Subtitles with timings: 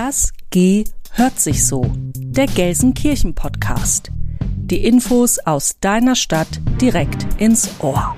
[0.00, 0.84] Das G
[1.14, 1.84] hört sich so.
[2.14, 4.12] Der Gelsenkirchen Podcast.
[4.40, 8.14] Die Infos aus deiner Stadt direkt ins Ohr.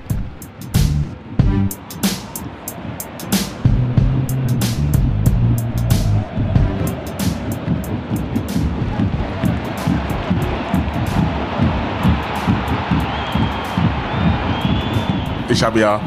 [15.49, 15.99] Ich habe ja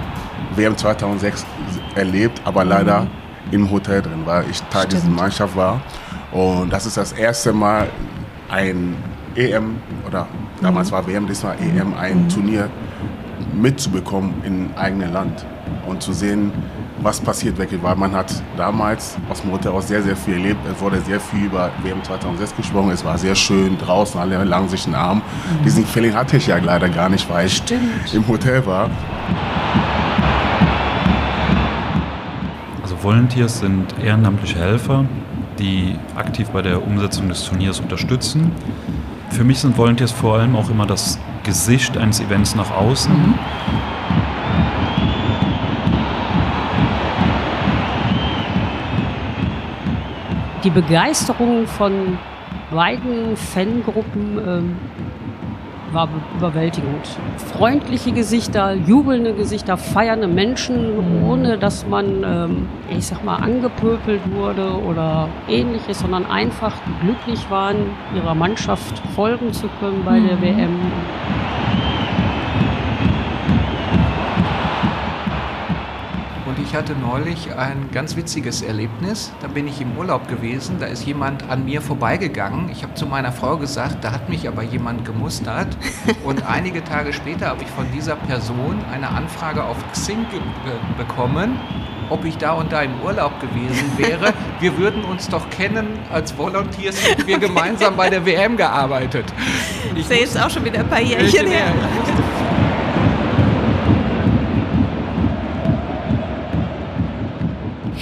[0.56, 1.44] WM 2006
[1.96, 3.23] erlebt, aber leider mhm.
[3.54, 5.82] Im Hotel drin, weil ich Teil dieser Mannschaft war.
[6.32, 7.88] Und das ist das erste Mal
[8.50, 8.96] ein
[9.36, 10.28] EM oder
[10.62, 10.96] damals mhm.
[10.96, 12.30] war WM, diesmal EM, ein mhm.
[12.30, 12.70] Turnier
[13.54, 15.46] mitzubekommen im eigenen Land
[15.88, 16.52] und zu sehen,
[17.02, 20.60] was passiert wirklich, weil man hat damals aus dem Hotel aus sehr, sehr viel erlebt.
[20.72, 22.92] Es wurde sehr viel über WM 2006 gesprochen.
[22.92, 25.18] Es war sehr schön draußen, alle lagen sich den Arm.
[25.18, 25.64] Mhm.
[25.64, 28.14] Diesen Feeling hatte ich ja leider gar nicht, weil ich Stimmt.
[28.14, 28.90] im Hotel war.
[33.04, 35.06] Volunteers sind ehrenamtliche Helfer,
[35.60, 38.52] die aktiv bei der Umsetzung des Turniers unterstützen.
[39.30, 43.14] Für mich sind Volunteers vor allem auch immer das Gesicht eines Events nach außen.
[43.14, 43.34] Mhm.
[50.64, 52.18] die Begeisterung von
[52.72, 54.78] beiden Fangruppen ähm,
[55.94, 57.08] war überwältigend.
[57.54, 64.80] Freundliche Gesichter, jubelnde Gesichter, feiernde Menschen, ohne dass man, ähm, ich sag mal, angepöpelt wurde
[64.88, 67.78] oder ähnliches, sondern einfach glücklich waren,
[68.16, 70.76] ihrer Mannschaft folgen zu können bei der WM.
[76.74, 79.32] Ich hatte neulich ein ganz witziges Erlebnis.
[79.44, 82.68] Da bin ich im Urlaub gewesen, da ist jemand an mir vorbeigegangen.
[82.72, 85.68] Ich habe zu meiner Frau gesagt, da hat mich aber jemand gemustert.
[86.24, 90.26] Und einige Tage später habe ich von dieser Person eine Anfrage auf Xing
[90.98, 91.60] bekommen,
[92.10, 94.34] ob ich da und da im Urlaub gewesen wäre.
[94.60, 99.26] Wir würden uns doch kennen als Volunteers, hätten wir gemeinsam bei der WM gearbeitet.
[99.96, 101.72] Ich sehe jetzt auch schon wieder ein paar Jährchen her.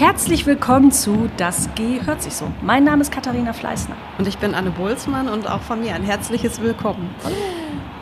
[0.01, 2.47] Herzlich willkommen zu Das G hört sich so.
[2.63, 3.95] Mein Name ist Katharina Fleißner.
[4.17, 7.13] Und ich bin Anne Bolzmann und auch von mir ein herzliches Willkommen.
[7.23, 7.35] Hallo.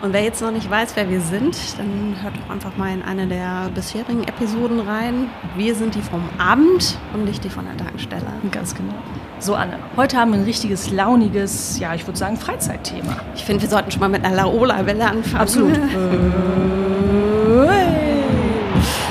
[0.01, 3.01] Und wer jetzt noch nicht weiß, wer wir sind, dann hört doch einfach mal in
[3.01, 5.29] eine der bisherigen Episoden rein.
[5.57, 8.23] Wir sind die vom Abend und nicht die von der Tagesstelle.
[8.49, 8.93] Ganz genau.
[9.39, 13.17] So, Anne, heute haben wir ein richtiges, launiges, ja, ich würde sagen, Freizeitthema.
[13.35, 15.41] Ich finde, wir sollten schon mal mit einer Laola-Welle anfangen.
[15.41, 15.77] Absolut.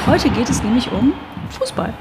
[0.07, 1.13] heute geht es nämlich um
[1.51, 1.93] Fußball.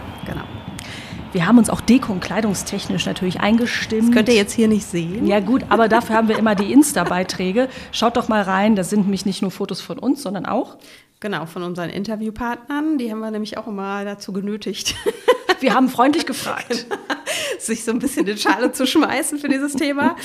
[1.38, 4.08] Wir haben uns auch deko- und kleidungstechnisch natürlich eingestimmt.
[4.08, 5.28] Das könnt ihr jetzt hier nicht sehen.
[5.28, 7.70] Ja gut, aber dafür haben wir immer die Insta-Beiträge.
[7.92, 10.78] Schaut doch mal rein, da sind nämlich nicht nur Fotos von uns, sondern auch
[11.20, 12.98] Genau, von unseren Interviewpartnern.
[12.98, 14.96] Die haben wir nämlich auch immer dazu genötigt.
[15.60, 16.86] Wir haben freundlich gefragt.
[17.60, 20.16] Sich so ein bisschen in Schale zu schmeißen für dieses Thema.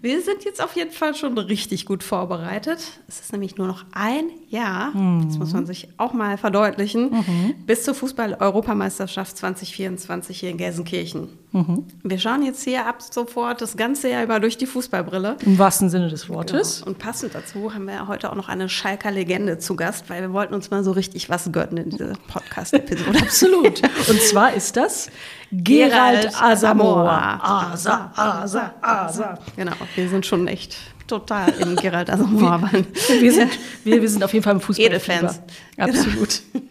[0.00, 2.78] Wir sind jetzt auf jeden Fall schon richtig gut vorbereitet.
[3.06, 5.26] Es ist nämlich nur noch ein Jahr, mhm.
[5.28, 7.54] das muss man sich auch mal verdeutlichen, mhm.
[7.66, 11.28] bis zur Fußball-Europameisterschaft 2024 hier in Gelsenkirchen.
[11.52, 11.84] Mhm.
[12.02, 15.36] Wir schauen jetzt hier ab sofort das ganze Jahr über durch die Fußballbrille.
[15.44, 16.80] Im wahrsten Sinne des Wortes.
[16.80, 16.90] Genau.
[16.90, 20.32] Und passend dazu haben wir heute auch noch eine Schalker Legende zu Gast, weil wir
[20.32, 23.18] wollten uns mal so richtig was gönnen in dieser Podcast-Episode.
[23.22, 23.82] Absolut.
[24.08, 25.10] Und zwar ist das
[25.50, 27.40] Gerald Asamoah.
[27.42, 29.38] Asa, Asa, Asa.
[29.56, 30.76] Genau, wir sind schon echt
[31.08, 32.70] total in Gerald Asamoah.
[33.20, 33.50] wir, sind,
[33.84, 34.86] wir, wir sind auf jeden Fall im Fußball.
[34.86, 35.40] Edelfans.
[35.76, 36.42] Absolut.
[36.52, 36.64] Genau.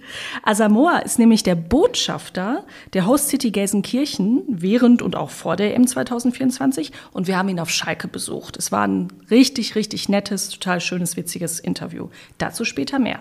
[0.44, 5.88] Asamoah ist nämlich der Botschafter der Host City Gelsenkirchen während und auch vor der EM
[5.88, 8.58] 2024 und wir haben ihn auf Schalke besucht.
[8.58, 12.10] Es war ein richtig, richtig nettes, total schönes, witziges Interview.
[12.38, 13.20] Dazu später mehr.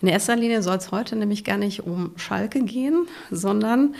[0.00, 3.96] In erster Linie soll es heute nämlich gar nicht um Schalke gehen, sondern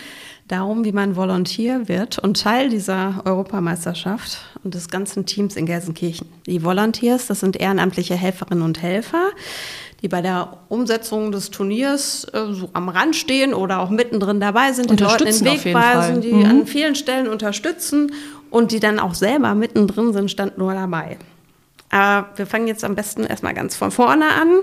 [0.48, 6.26] darum, wie man Volontier wird und Teil dieser Europameisterschaft und des ganzen Teams in Gelsenkirchen.
[6.46, 9.28] Die Volunteers, das sind ehrenamtliche Helferinnen und Helfer,
[10.02, 14.72] die bei der Umsetzung des Turniers äh, so am Rand stehen oder auch mittendrin dabei
[14.72, 16.44] sind, die Leuten den Weg weisen, die mhm.
[16.46, 18.12] an vielen Stellen unterstützen
[18.50, 21.18] und die dann auch selber mittendrin sind, stand nur dabei.
[21.90, 24.60] Aber wir fangen jetzt am besten erstmal ganz von vorne an.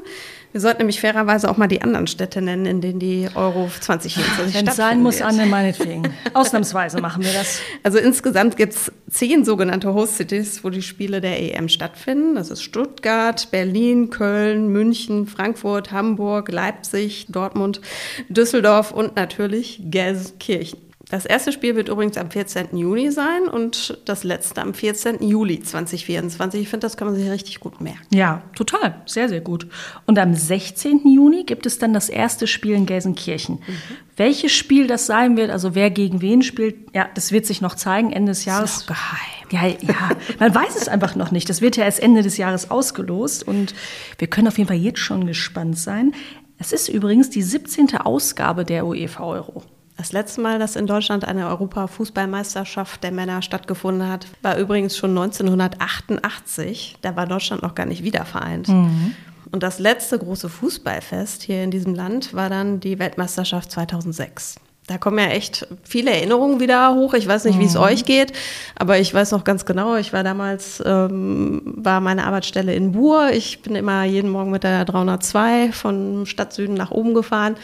[0.55, 4.55] Wir sollten nämlich fairerweise auch mal die anderen Städte nennen, in denen die Euro 2024
[4.55, 6.03] Wenn es sein muss, Anne, meinetwegen.
[6.33, 7.59] Ausnahmsweise machen wir das.
[7.83, 12.35] Also insgesamt gibt es zehn sogenannte Host Cities, wo die Spiele der EM stattfinden.
[12.35, 17.81] Das ist Stuttgart, Berlin, Köln, München, Frankfurt, Hamburg, Leipzig, Dortmund,
[18.29, 20.84] Düsseldorf und natürlich Gelsenkirchen.
[21.09, 22.75] Das erste Spiel wird übrigens am 14.
[22.75, 25.21] Juni sein und das letzte am 14.
[25.21, 26.61] Juli 2024.
[26.61, 28.01] Ich finde, das kann man sich richtig gut merken.
[28.11, 29.01] Ja, total.
[29.05, 29.67] Sehr, sehr gut.
[30.07, 31.01] Und am 16.
[31.07, 33.55] Juni gibt es dann das erste Spiel in Gelsenkirchen.
[33.55, 33.77] Mhm.
[34.17, 37.75] Welches Spiel das sein wird, also wer gegen wen spielt, ja, das wird sich noch
[37.75, 38.77] zeigen, Ende des Jahres.
[38.77, 39.29] Ist noch geheim.
[39.51, 40.09] Ja, ja,
[40.39, 41.49] man weiß es einfach noch nicht.
[41.49, 43.75] Das wird ja erst Ende des Jahres ausgelost und
[44.17, 46.13] wir können auf jeden Fall jetzt schon gespannt sein.
[46.57, 47.95] Es ist übrigens die 17.
[47.97, 49.63] Ausgabe der UEFA Euro.
[49.97, 55.11] Das letzte Mal, dass in Deutschland eine Europafußballmeisterschaft der Männer stattgefunden hat, war übrigens schon
[55.11, 56.97] 1988.
[57.01, 58.67] Da war Deutschland noch gar nicht wiedervereint.
[58.67, 59.15] Mhm.
[59.51, 64.55] Und das letzte große Fußballfest hier in diesem Land war dann die Weltmeisterschaft 2006.
[64.87, 67.15] Da kommen ja echt viele Erinnerungen wieder hoch.
[67.15, 67.81] Ich weiß nicht, wie es mhm.
[67.81, 68.33] euch geht,
[68.75, 73.31] aber ich weiß noch ganz genau, ich war damals, ähm, war meine Arbeitsstelle in Buhr.
[73.31, 77.55] Ich bin immer jeden Morgen mit der 302 von Stadtsüden nach oben gefahren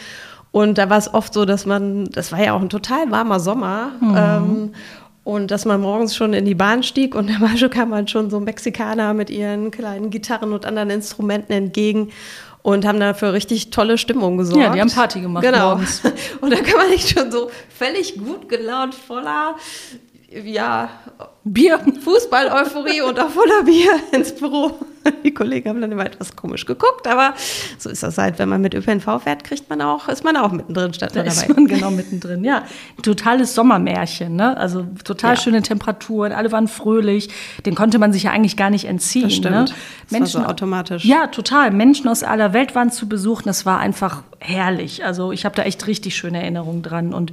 [0.52, 3.40] und da war es oft so, dass man, das war ja auch ein total warmer
[3.40, 4.14] Sommer, mhm.
[4.16, 4.72] ähm,
[5.24, 8.40] und dass man morgens schon in die Bahn stieg und da kam man schon so
[8.40, 12.10] Mexikaner mit ihren kleinen Gitarren und anderen Instrumenten entgegen
[12.62, 14.62] und haben dafür richtig tolle Stimmung gesorgt.
[14.62, 15.70] Ja, die haben Party gemacht genau.
[15.70, 16.00] morgens.
[16.40, 19.56] Und da kann man nicht schon so völlig gut gelaunt, voller
[20.44, 20.88] ja,
[21.44, 24.72] Bier, Fußball-Euphorie und auch voller Bier ins Büro.
[25.24, 27.34] Die Kollegen haben dann immer etwas komisch geguckt, aber
[27.78, 30.52] so ist das halt, wenn man mit ÖPNV fährt, kriegt man auch, ist man auch
[30.52, 31.32] mittendrin statt da dabei.
[31.32, 32.62] ist man genau mittendrin, ja.
[33.02, 34.56] Totales Sommermärchen, ne?
[34.56, 35.40] Also total ja.
[35.40, 37.30] schöne Temperaturen, alle waren fröhlich,
[37.66, 39.24] den konnte man sich ja eigentlich gar nicht entziehen.
[39.24, 39.54] Das stimmt.
[39.54, 39.64] Ne?
[39.64, 41.04] Das Menschen, so automatisch.
[41.04, 41.72] Ja, total.
[41.72, 45.04] Menschen aus aller Welt waren zu besuchen, das war einfach herrlich.
[45.04, 47.32] Also ich habe da echt richtig schöne Erinnerungen dran und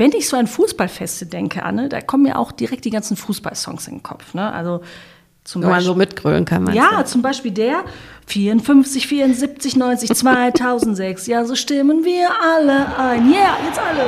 [0.00, 3.86] wenn ich so an Fußballfeste denke, Anne, da kommen mir auch direkt die ganzen Fußballsongs
[3.86, 4.32] in den Kopf.
[4.32, 4.50] Ne?
[4.50, 4.80] Also
[5.44, 6.72] zum Wenn man so mitgrölen kann.
[6.72, 7.04] Ja, du?
[7.04, 7.84] zum Beispiel der
[8.26, 11.26] 54, 74, 90, 2006.
[11.26, 13.30] ja, so stimmen wir alle ein.
[13.30, 14.04] Ja, yeah, jetzt alle.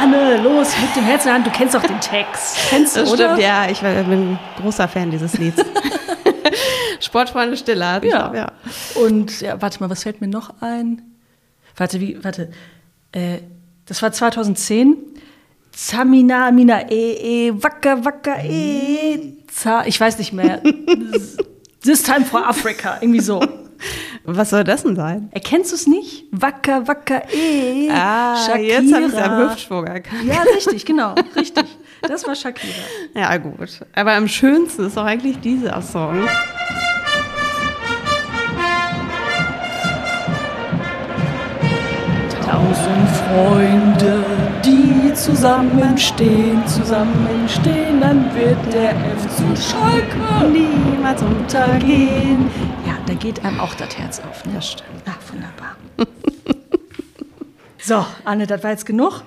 [0.00, 1.46] Anne, los, mit dem Herz in der Hand.
[1.46, 2.56] Du kennst doch den Text.
[2.70, 3.34] Kennst du, das oder?
[3.34, 3.68] Stimmt, ja.
[3.70, 5.64] Ich bin großer Fan dieses Lieds.
[7.00, 7.84] Sportfreunde Stille.
[7.84, 7.98] Ja.
[8.00, 8.52] Glaub, ja.
[8.96, 11.02] Und ja, warte mal, was fällt mir noch ein?
[11.76, 12.50] Warte, wie, warte.
[13.12, 13.38] Äh,
[13.86, 14.96] das war 2010.
[15.72, 20.62] Zamina, Mina, e, e, wacker, wacker, e, za, ich weiß nicht mehr.
[21.82, 23.44] This time for Africa, irgendwie so.
[24.24, 25.28] Was soll das denn sein?
[25.32, 26.26] Erkennst du es nicht?
[26.30, 28.80] Wacker, wacker, e, ah, Shakira.
[28.80, 30.24] jetzt habe ich es am Hüftschwung erkannt.
[30.24, 31.66] Ja, richtig, genau, richtig.
[32.02, 32.72] Das war Shakira.
[33.14, 33.80] Ja, gut.
[33.94, 36.26] Aber am schönsten ist doch eigentlich dieser Song.
[42.46, 44.24] Tausend Freunde,
[44.64, 52.50] die zusammenstehen, zusammenstehen, dann wird der FC Schalke niemals untergehen.
[52.86, 54.44] Ja, da geht einem auch das Herz auf.
[54.44, 54.52] Ne?
[54.56, 55.02] Das stimmt.
[55.06, 55.76] Ach, wunderbar.
[57.78, 59.22] so, Anne, das war jetzt genug.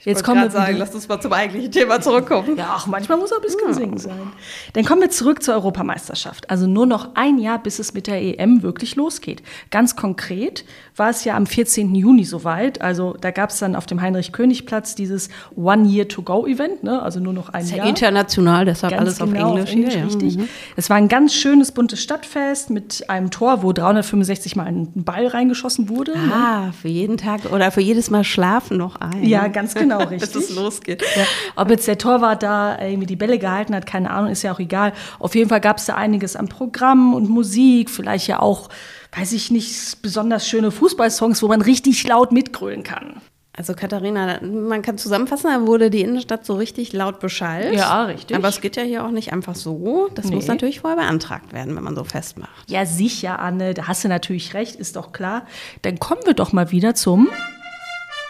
[0.00, 2.56] Ich jetzt kommen wir sagen, lass uns mal zum eigentlichen Thema zurückkommen.
[2.56, 3.74] Ja, auch manchmal muss auch ein bisschen ja.
[3.74, 4.32] singen sein.
[4.72, 6.48] Dann kommen wir zurück zur Europameisterschaft.
[6.48, 9.42] Also nur noch ein Jahr, bis es mit der EM wirklich losgeht.
[9.70, 10.64] Ganz konkret
[10.96, 11.94] war es ja am 14.
[11.94, 12.80] Juni soweit.
[12.80, 16.82] Also da gab es dann auf dem Heinrich-König-Platz dieses One-Year-to-Go-Event.
[16.82, 17.02] Ne?
[17.02, 17.84] Also nur noch ein ist Jahr.
[17.84, 19.70] Ja international, deshalb ganz alles genau, auf Englisch.
[19.70, 20.38] Auf Englisch ja, richtig.
[20.38, 20.48] Mhm.
[20.76, 25.26] Es war ein ganz schönes, buntes Stadtfest mit einem Tor, wo 365 Mal ein Ball
[25.26, 26.12] reingeschossen wurde.
[26.12, 26.32] Ne?
[26.32, 26.72] Ah, ne?
[26.72, 29.24] für jeden Tag oder für jedes Mal schlafen noch ein.
[29.24, 30.32] Ja, ganz genau, richtig.
[30.32, 31.02] Bis es losgeht.
[31.16, 31.24] Ja.
[31.56, 34.60] Ob jetzt der Torwart da irgendwie die Bälle gehalten hat, keine Ahnung, ist ja auch
[34.60, 34.92] egal.
[35.18, 38.68] Auf jeden Fall gab es da einiges an Programm und Musik, vielleicht ja auch,
[39.16, 43.20] weiß ich nicht, besonders schöne Fußballsongs, wo man richtig laut mitgrölen kann.
[43.60, 47.74] Also Katharina, man kann zusammenfassen, da wurde die Innenstadt so richtig laut beschallt.
[47.74, 48.36] Ja, richtig.
[48.36, 50.08] Aber es geht ja hier auch nicht einfach so.
[50.14, 50.36] Das nee.
[50.36, 52.70] muss natürlich vorher beantragt werden, wenn man so festmacht.
[52.70, 55.46] Ja, sicher, Anne, da hast du natürlich recht, ist doch klar.
[55.82, 57.28] Dann kommen wir doch mal wieder zum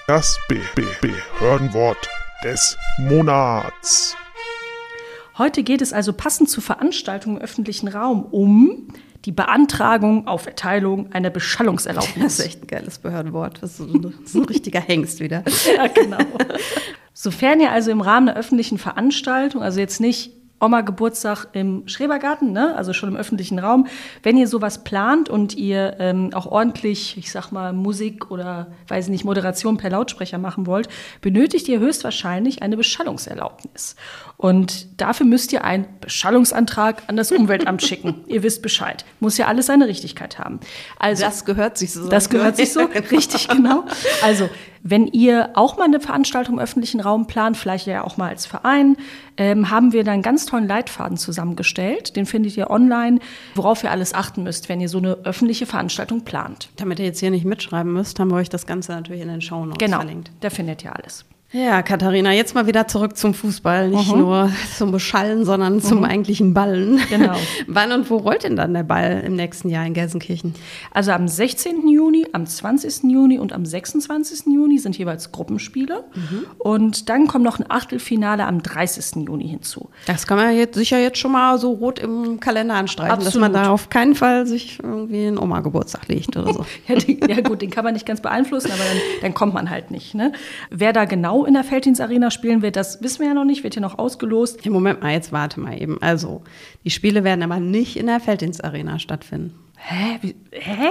[0.07, 2.09] das Behördenwort
[2.43, 4.17] des Monats.
[5.39, 8.89] Heute geht es also passend zur Veranstaltung im öffentlichen Raum um
[9.25, 12.37] die Beantragung auf Erteilung einer Beschallungserlaubnis.
[12.37, 13.63] Das ist echt ein geiles Behördenwort.
[13.63, 15.45] Das ist ein, das ist ein richtiger Hengst wieder.
[15.77, 16.19] ja, genau.
[17.13, 22.77] Sofern ihr also im Rahmen einer öffentlichen Veranstaltung, also jetzt nicht Oma-Geburtstag im Schrebergarten, ne?
[22.77, 23.87] also schon im öffentlichen Raum.
[24.23, 29.09] Wenn ihr sowas plant und ihr ähm, auch ordentlich, ich sag mal, Musik oder, weiß
[29.09, 30.89] nicht, Moderation per Lautsprecher machen wollt,
[31.23, 33.97] benötigt ihr höchstwahrscheinlich eine Beschallungserlaubnis.
[34.37, 38.25] Und dafür müsst ihr einen Beschallungsantrag an das Umweltamt schicken.
[38.27, 39.05] Ihr wisst Bescheid.
[39.21, 40.61] Muss ja alles seine Richtigkeit haben.
[40.99, 42.09] Also, das gehört sich so.
[42.09, 43.85] Das gehört sich so, richtig, genau.
[44.23, 44.49] Also,
[44.83, 48.47] Wenn ihr auch mal eine Veranstaltung im öffentlichen Raum plant, vielleicht ja auch mal als
[48.47, 48.97] Verein,
[49.37, 52.17] ähm, haben wir da einen ganz tollen Leitfaden zusammengestellt.
[52.17, 53.19] Den findet ihr online,
[53.55, 56.71] worauf ihr alles achten müsst, wenn ihr so eine öffentliche Veranstaltung plant.
[56.77, 59.43] Damit ihr jetzt hier nicht mitschreiben müsst, haben wir euch das Ganze natürlich in den
[59.43, 60.31] Shownotes Genau, verlinkt.
[60.41, 61.25] da findet ihr alles.
[61.53, 63.89] Ja, Katharina, jetzt mal wieder zurück zum Fußball.
[63.89, 67.01] Nicht nur zum Beschallen, sondern zum eigentlichen Ballen.
[67.09, 67.35] Genau.
[67.67, 70.55] Wann und wo rollt denn dann der Ball im nächsten Jahr in Gelsenkirchen?
[70.93, 71.89] Also am 16.
[71.89, 73.11] Juni, am 20.
[73.11, 74.47] Juni und am 26.
[74.47, 76.05] Juni sind jeweils Gruppenspiele.
[76.59, 79.27] Und dann kommt noch ein Achtelfinale am 30.
[79.27, 79.91] Juni hinzu.
[80.07, 83.53] Das kann man jetzt sicher jetzt schon mal so rot im Kalender anstreichen, dass Absolut.
[83.53, 86.65] man da auf keinen Fall sich irgendwie einen Oma-Geburtstag legt oder so.
[86.87, 89.71] Ja, die, ja gut, den kann man nicht ganz beeinflussen, aber dann, dann kommt man
[89.71, 90.15] halt nicht.
[90.15, 90.33] Ne?
[90.71, 93.63] Wer da genau in der Felddienst Arena spielen wird, das wissen wir ja noch nicht,
[93.65, 94.61] wird hier noch ausgelost.
[94.63, 96.01] Hey, Moment mal, jetzt warte mal eben.
[96.01, 96.43] Also,
[96.85, 99.55] die Spiele werden aber nicht in der Felddienst Arena stattfinden.
[99.77, 100.19] Hä?
[100.21, 100.89] Wie, hä?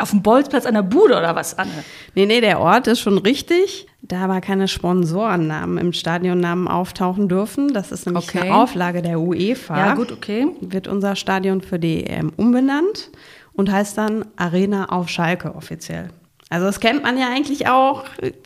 [0.00, 1.70] Auf dem Bolzplatz an der Bude oder was, Anne?
[2.14, 3.86] Nee, nee, der Ort ist schon richtig.
[4.00, 7.74] Da aber keine Sponsorennamen im Stadionnamen auftauchen dürfen.
[7.74, 8.40] Das ist nämlich Okay.
[8.48, 9.76] eine Auflage der UEFA.
[9.76, 10.46] Ja, gut, okay.
[10.62, 13.10] Wird unser Stadion für die EM umbenannt
[13.52, 16.08] und heißt dann Arena auf Schalke offiziell.
[16.50, 18.04] Also das kennt man ja eigentlich auch.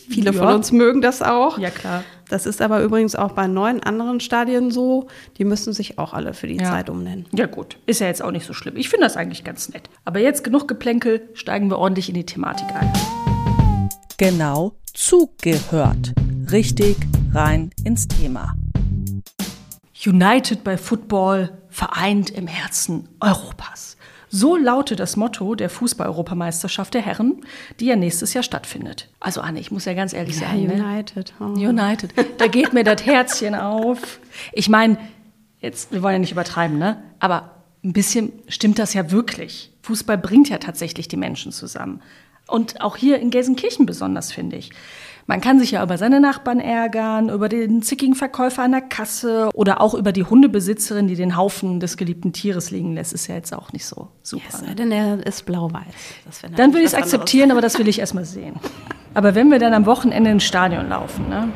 [0.08, 0.54] Viele von Ja.
[0.54, 1.56] uns mögen das auch.
[1.58, 2.02] Ja, klar.
[2.28, 5.06] Das ist aber übrigens auch bei neun anderen Stadien so.
[5.38, 6.64] Die müssen sich auch alle für die Ja.
[6.64, 7.26] Zeit umnennen.
[7.32, 8.76] Ja gut, ist ja jetzt auch nicht so schlimm.
[8.76, 9.88] Ich finde das eigentlich ganz nett.
[10.04, 12.92] Aber jetzt genug Geplänkel, steigen wir ordentlich in die Thematik ein.
[14.18, 16.12] Genau zugehört.
[16.50, 16.96] Richtig
[17.32, 18.54] rein ins Thema.
[20.04, 23.96] United by Football, vereint im Herzen Europas.
[24.34, 27.42] So lautet das Motto der Fußball-Europameisterschaft der Herren,
[27.78, 29.10] die ja nächstes Jahr stattfindet.
[29.20, 30.72] Also Anne, ich muss ja ganz ehrlich sagen, ne?
[30.72, 31.34] United.
[31.38, 31.44] Oh.
[31.44, 34.20] United, da geht mir das Herzchen auf.
[34.54, 34.96] Ich meine,
[35.60, 37.02] jetzt, wir wollen ja nicht übertreiben, ne?
[37.18, 37.50] Aber
[37.84, 39.70] ein bisschen stimmt das ja wirklich.
[39.82, 42.00] Fußball bringt ja tatsächlich die Menschen zusammen.
[42.46, 44.70] Und auch hier in Gelsenkirchen besonders, finde ich.
[45.26, 49.50] Man kann sich ja über seine Nachbarn ärgern, über den zickigen Verkäufer an der Kasse
[49.54, 53.12] oder auch über die Hundebesitzerin, die den Haufen des geliebten Tieres liegen lässt.
[53.12, 54.42] Ist ja jetzt auch nicht so super.
[54.48, 54.74] Es ne?
[54.74, 56.50] denn, er ist blau-weiß.
[56.56, 58.56] Dann würde ich es akzeptieren, aber das will ich erst mal sehen.
[59.14, 61.48] Aber wenn wir dann am Wochenende ins Stadion laufen, ne?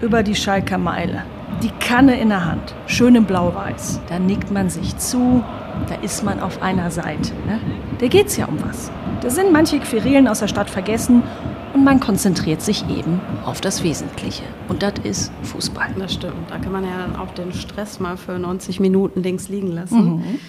[0.00, 1.22] über die Schalker Meile,
[1.62, 5.44] die Kanne in der Hand, schön in blau-weiß, da nickt man sich zu,
[5.88, 7.32] da ist man auf einer Seite.
[7.46, 7.60] Ne?
[7.98, 8.90] Da geht's ja um was.
[9.20, 11.22] Da sind manche Querelen aus der Stadt vergessen
[11.74, 14.42] und man konzentriert sich eben auf das Wesentliche.
[14.68, 15.94] Und das ist Fußball.
[15.98, 16.50] Das stimmt.
[16.50, 20.40] Da kann man ja dann auch den Stress mal für 90 Minuten links liegen lassen.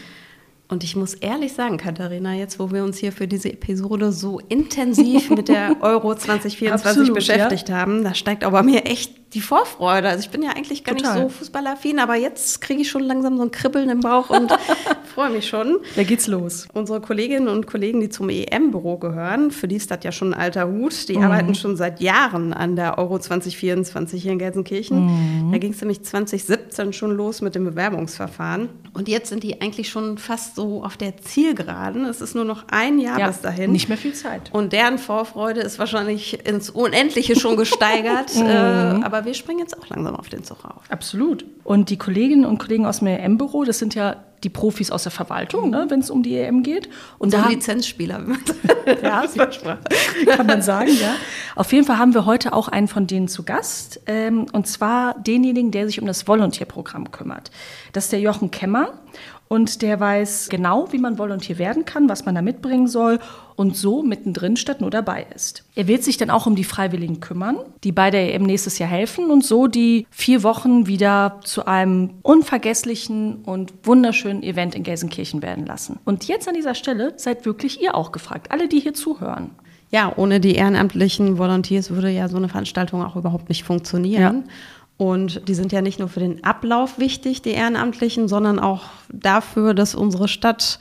[0.69, 4.39] Und ich muss ehrlich sagen, Katharina, jetzt wo wir uns hier für diese Episode so
[4.49, 10.09] intensiv mit der Euro 2024 Absolut, beschäftigt haben, da steigt aber mir echt die Vorfreude.
[10.09, 11.23] Also ich bin ja eigentlich gar Total.
[11.23, 14.51] nicht so fußballaffin, aber jetzt kriege ich schon langsam so ein Kribbeln im Bauch und
[15.13, 15.79] freue mich schon.
[15.95, 16.67] Da geht's los.
[16.73, 20.39] Unsere Kolleginnen und Kollegen, die zum EM-Büro gehören, für die ist das ja schon ein
[20.39, 21.09] alter Hut.
[21.09, 25.51] Die arbeiten schon seit Jahren an der Euro 2024 hier in Gelsenkirchen.
[25.51, 28.69] Da ging es nämlich 2017 schon los mit dem Bewerbungsverfahren.
[28.93, 32.05] Und jetzt sind die eigentlich schon fast so auf der Zielgeraden.
[32.05, 33.71] Es ist nur noch ein Jahr bis dahin.
[33.71, 34.51] Nicht mehr viel Zeit.
[34.51, 38.35] Und deren Vorfreude ist wahrscheinlich ins Unendliche schon gesteigert.
[38.35, 40.89] äh, aber wir springen jetzt auch langsam auf den Zug auf.
[40.89, 41.45] Absolut.
[41.63, 45.11] Und die Kolleginnen und Kollegen aus dem EM-Büro, das sind ja die Profis aus der
[45.11, 46.89] Verwaltung, ne, wenn es um die EM geht.
[47.17, 48.21] Und So da Lizenzspieler.
[49.03, 49.25] ja,
[50.35, 51.15] kann man sagen, ja.
[51.55, 54.01] Auf jeden Fall haben wir heute auch einen von denen zu Gast.
[54.07, 57.51] Ähm, und zwar denjenigen, der sich um das Volontierprogramm kümmert.
[57.91, 58.93] Das ist der Jochen Kemmer.
[59.53, 63.19] Und der weiß genau, wie man Volontier werden kann, was man da mitbringen soll
[63.55, 65.63] und so mittendrin statt nur dabei ist.
[65.75, 68.89] Er wird sich dann auch um die Freiwilligen kümmern, die bei der EM nächstes Jahr
[68.89, 75.41] helfen und so die vier Wochen wieder zu einem unvergesslichen und wunderschönen Event in Gelsenkirchen
[75.41, 75.99] werden lassen.
[76.05, 79.51] Und jetzt an dieser Stelle seid wirklich ihr auch gefragt, alle, die hier zuhören.
[79.91, 84.45] Ja, ohne die ehrenamtlichen Volunteers würde ja so eine Veranstaltung auch überhaupt nicht funktionieren.
[84.97, 89.73] Und die sind ja nicht nur für den Ablauf wichtig, die Ehrenamtlichen, sondern auch dafür,
[89.73, 90.79] dass unsere Stadt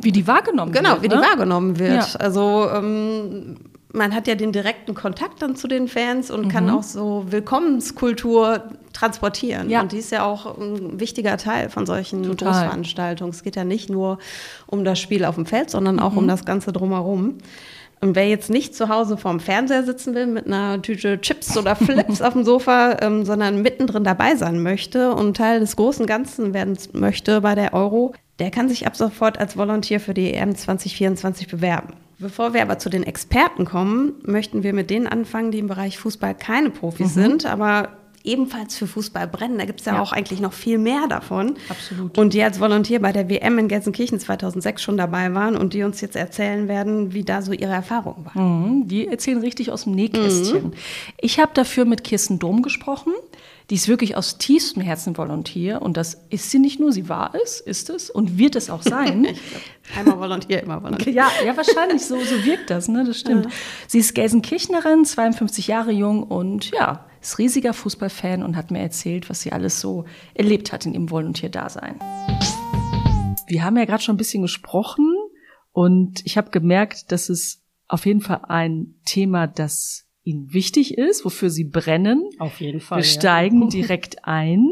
[0.00, 1.02] Wie die wahrgenommen genau wird.
[1.02, 1.22] wie die ne?
[1.22, 2.14] wahrgenommen wird.
[2.14, 2.20] Ja.
[2.20, 3.56] Also ähm,
[3.94, 8.64] man hat ja den direkten Kontakt dann zu den Fans und kann auch so Willkommenskultur
[8.92, 9.70] transportieren.
[9.70, 9.82] Ja.
[9.82, 12.52] Und die ist ja auch ein wichtiger Teil von solchen Total.
[12.52, 13.32] Großveranstaltungen.
[13.32, 14.18] Es geht ja nicht nur
[14.66, 17.38] um das Spiel auf dem Feld, sondern auch um das Ganze drumherum.
[18.00, 21.76] Und wer jetzt nicht zu Hause vorm Fernseher sitzen will mit einer Tüte Chips oder
[21.76, 26.52] Flips auf dem Sofa, ähm, sondern mittendrin dabei sein möchte und Teil des großen Ganzen
[26.52, 30.54] werden möchte bei der Euro, der kann sich ab sofort als Volontier für die EM
[30.54, 31.94] 2024 bewerben.
[32.18, 35.98] Bevor wir aber zu den Experten kommen, möchten wir mit denen anfangen, die im Bereich
[35.98, 37.90] Fußball keine Profis sind, aber
[38.24, 39.58] ebenfalls für Fußball brennen.
[39.58, 41.56] Da gibt es ja, ja, auch eigentlich noch viel mehr davon.
[41.68, 42.16] Absolut.
[42.16, 45.82] Und die als Volontär bei der WM in Gelsenkirchen 2006 schon dabei waren und die
[45.82, 48.78] uns jetzt erzählen werden, wie da so ihre Erfahrungen waren.
[48.78, 50.64] Mhm, die erzählen richtig aus dem Nähkästchen.
[50.64, 50.72] Mhm.
[51.20, 53.12] Ich habe dafür mit Kirsten Dom gesprochen.
[53.70, 57.34] Die ist wirklich aus tiefstem Herzen Volontär und das ist sie nicht nur, sie war
[57.34, 59.26] es, ist es und wird es auch sein.
[59.96, 61.12] einmal Volontär, immer Volontär.
[61.12, 63.04] Ja, ja, wahrscheinlich so, so wirkt das, ne?
[63.04, 63.46] Das stimmt.
[63.46, 63.50] Ja.
[63.86, 69.30] Sie ist Gelsenkirchnerin, 52 Jahre jung und ja, ist riesiger Fußballfan und hat mir erzählt,
[69.30, 70.04] was sie alles so
[70.34, 71.98] erlebt hat in ihrem Volontierdasein.
[73.46, 75.10] Wir haben ja gerade schon ein bisschen gesprochen
[75.72, 81.24] und ich habe gemerkt, dass es auf jeden Fall ein Thema, das ihnen wichtig ist,
[81.24, 82.28] wofür sie brennen.
[82.38, 82.98] Auf jeden Fall.
[82.98, 83.68] Wir steigen ja.
[83.72, 84.68] direkt ein.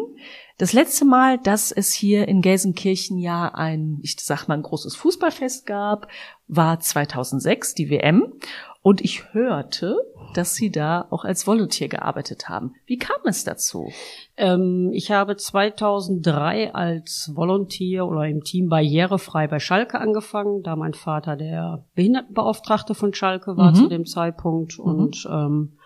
[0.58, 4.96] Das letzte Mal, dass es hier in Gelsenkirchen ja ein, ich sag mal, ein großes
[4.96, 6.08] Fußballfest gab,
[6.46, 8.34] war 2006, die WM.
[8.82, 9.96] Und ich hörte,
[10.34, 12.74] dass Sie da auch als Volunteer gearbeitet haben.
[12.86, 13.90] Wie kam es dazu?
[14.36, 20.94] Ähm, ich habe 2003 als Volunteer oder im Team Barrierefrei bei Schalke angefangen, da mein
[20.94, 23.76] Vater der Behindertenbeauftragte von Schalke war mhm.
[23.76, 24.78] zu dem Zeitpunkt.
[24.78, 24.84] Mhm.
[24.84, 25.78] Und ähm,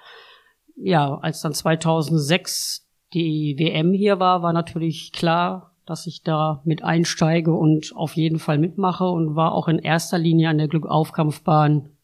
[0.77, 6.83] ja, als dann 2006 die WM hier war, war natürlich klar, dass ich da mit
[6.83, 11.96] einsteige und auf jeden Fall mitmache und war auch in erster Linie an der Glückaufkampfbahn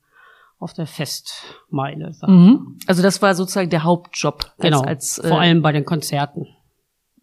[0.62, 2.12] auf der Festmeile.
[2.26, 2.78] Mhm.
[2.86, 4.44] Also das war sozusagen der Hauptjob.
[4.44, 6.46] Als, genau, als, äh, vor allem bei den Konzerten.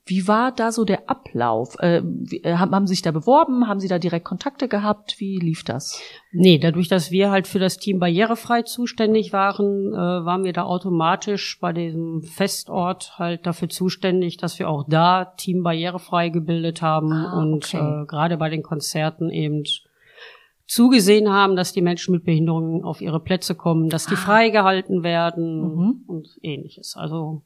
[0.09, 1.75] Wie war da so der Ablauf?
[1.79, 2.01] Äh,
[2.41, 3.67] äh, haben, haben Sie sich da beworben?
[3.67, 5.19] Haben Sie da direkt Kontakte gehabt?
[5.19, 6.01] Wie lief das?
[6.31, 10.63] Nee, dadurch, dass wir halt für das Team barrierefrei zuständig waren, äh, waren wir da
[10.63, 17.13] automatisch bei diesem Festort halt dafür zuständig, dass wir auch da Team barrierefrei gebildet haben
[17.13, 17.77] ah, und okay.
[17.77, 19.63] äh, gerade bei den Konzerten eben
[20.69, 24.17] zugesehen haben, dass die Menschen mit Behinderungen auf ihre Plätze kommen, dass die ah.
[24.17, 26.03] freigehalten werden mhm.
[26.05, 26.95] und ähnliches.
[26.95, 27.41] Also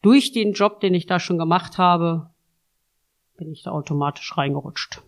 [0.00, 2.30] durch den Job, den ich da schon gemacht habe,
[3.36, 5.02] bin ich da automatisch reingerutscht.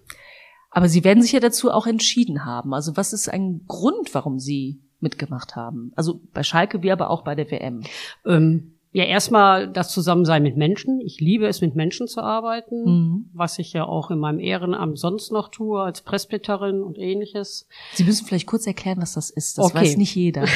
[0.70, 2.74] Aber Sie werden sich ja dazu auch entschieden haben.
[2.74, 5.92] Also was ist ein Grund, warum Sie mitgemacht haben?
[5.96, 7.84] Also bei Schalke wie aber auch bei der WM.
[8.26, 11.00] Ähm, ja, erstmal das Zusammensein mit Menschen.
[11.00, 13.30] Ich liebe es, mit Menschen zu arbeiten, mhm.
[13.32, 17.66] was ich ja auch in meinem Ehrenamt sonst noch tue, als Presbyterin und ähnliches.
[17.94, 19.58] Sie müssen vielleicht kurz erklären, was das ist.
[19.58, 19.78] Das okay.
[19.78, 20.44] weiß nicht jeder.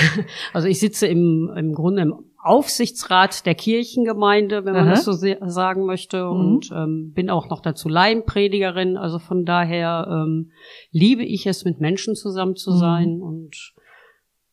[0.52, 4.90] Also ich sitze im, im Grunde im Aufsichtsrat der Kirchengemeinde, wenn man Aha.
[4.90, 6.30] das so sagen möchte, mhm.
[6.30, 8.96] und ähm, bin auch noch dazu Laienpredigerin.
[8.96, 10.52] Also von daher ähm,
[10.92, 12.78] liebe ich es, mit Menschen zusammen zu mhm.
[12.78, 13.16] sein.
[13.16, 13.22] Mhm.
[13.22, 13.74] Und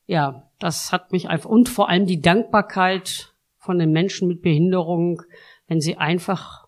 [0.08, 3.35] ja, das hat mich einfach, und vor allem die Dankbarkeit
[3.66, 5.22] von den Menschen mit Behinderung,
[5.68, 6.68] wenn sie einfach,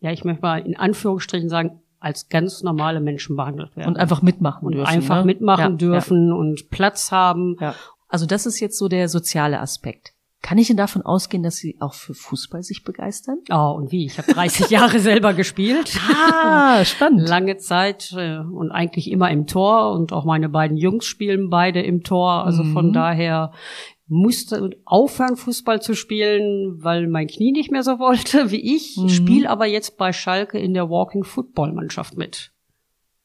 [0.00, 3.88] ja, ich möchte mal in Anführungsstrichen sagen, als ganz normale Menschen behandelt werden.
[3.88, 4.88] Und einfach mitmachen und dürfen.
[4.88, 5.26] Einfach ne?
[5.26, 6.34] mitmachen ja, dürfen ja.
[6.34, 7.56] und Platz haben.
[7.60, 7.74] Ja.
[8.08, 10.14] Also das ist jetzt so der soziale Aspekt.
[10.42, 13.40] Kann ich denn davon ausgehen, dass Sie auch für Fußball sich begeistern?
[13.50, 14.06] Oh, und wie?
[14.06, 16.00] Ich habe 30 Jahre selber gespielt.
[16.10, 17.28] Ah, spannend.
[17.28, 21.82] Lange Zeit äh, und eigentlich immer im Tor und auch meine beiden Jungs spielen beide
[21.82, 22.46] im Tor.
[22.46, 22.72] Also mhm.
[22.72, 23.52] von daher
[24.10, 28.96] musste aufhören, Fußball zu spielen, weil mein Knie nicht mehr so wollte wie ich.
[28.96, 29.08] Mhm.
[29.08, 32.52] Spiele aber jetzt bei Schalke in der Walking Football Mannschaft mit.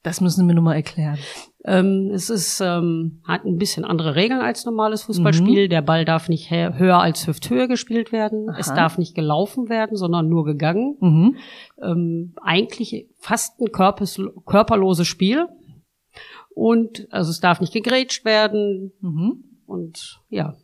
[0.03, 1.17] Das müssen Sie mir nur mal erklären.
[1.63, 5.65] Ähm, es ist, ähm, hat ein bisschen andere Regeln als normales Fußballspiel.
[5.65, 5.69] Mhm.
[5.71, 8.47] Der Ball darf nicht höher als Hüfthöhe gespielt werden.
[8.47, 8.59] Aha.
[8.59, 10.97] Es darf nicht gelaufen werden, sondern nur gegangen.
[10.99, 11.35] Mhm.
[11.81, 15.47] Ähm, eigentlich fast ein körperloses Spiel.
[16.53, 18.91] Und also es darf nicht gegrätscht werden.
[19.01, 19.43] Mhm.
[19.65, 20.55] Und ja,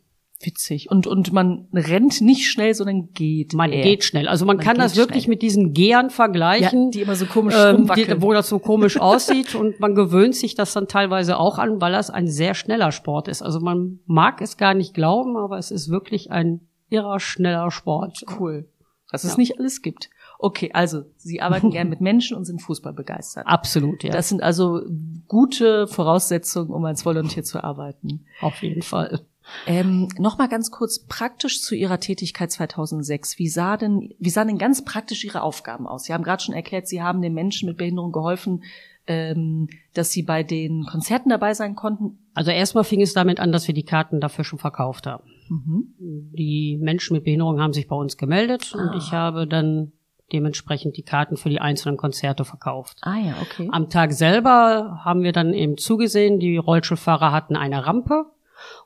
[0.44, 0.90] Witzig.
[0.90, 3.54] Und, und man rennt nicht schnell, sondern geht.
[3.54, 3.82] Man eher.
[3.82, 4.28] geht schnell.
[4.28, 5.34] Also man, man kann das wirklich schnell.
[5.34, 6.84] mit diesen Gehern vergleichen.
[6.86, 9.54] Ja, die immer so komisch ähm, die, Wo das so komisch aussieht.
[9.54, 13.28] Und man gewöhnt sich das dann teilweise auch an, weil das ein sehr schneller Sport
[13.28, 13.42] ist.
[13.42, 18.24] Also man mag es gar nicht glauben, aber es ist wirklich ein irrer schneller Sport.
[18.38, 18.68] Cool.
[19.10, 19.30] Dass ja.
[19.30, 20.10] es nicht alles gibt.
[20.38, 23.46] Okay, also Sie arbeiten gern mit Menschen und sind Fußball begeistert.
[23.46, 24.10] Absolut, ja.
[24.10, 24.82] Das sind also
[25.28, 28.24] gute Voraussetzungen, um als Volontier zu arbeiten.
[28.40, 29.20] Auf jeden Fall.
[29.66, 33.38] Ähm, Nochmal ganz kurz praktisch zu Ihrer Tätigkeit 2006.
[33.38, 36.04] Wie sah denn, wie sahen denn ganz praktisch Ihre Aufgaben aus?
[36.04, 38.62] Sie haben gerade schon erklärt, Sie haben den Menschen mit Behinderung geholfen,
[39.06, 42.18] ähm, dass sie bei den Konzerten dabei sein konnten.
[42.34, 45.24] Also erstmal fing es damit an, dass wir die Karten dafür schon verkauft haben.
[45.48, 45.94] Mhm.
[46.32, 48.78] Die Menschen mit Behinderung haben sich bei uns gemeldet ah.
[48.78, 49.92] und ich habe dann
[50.32, 52.98] dementsprechend die Karten für die einzelnen Konzerte verkauft.
[53.02, 53.68] Ah ja, okay.
[53.70, 58.26] Am Tag selber haben wir dann eben zugesehen, die Rollstuhlfahrer hatten eine Rampe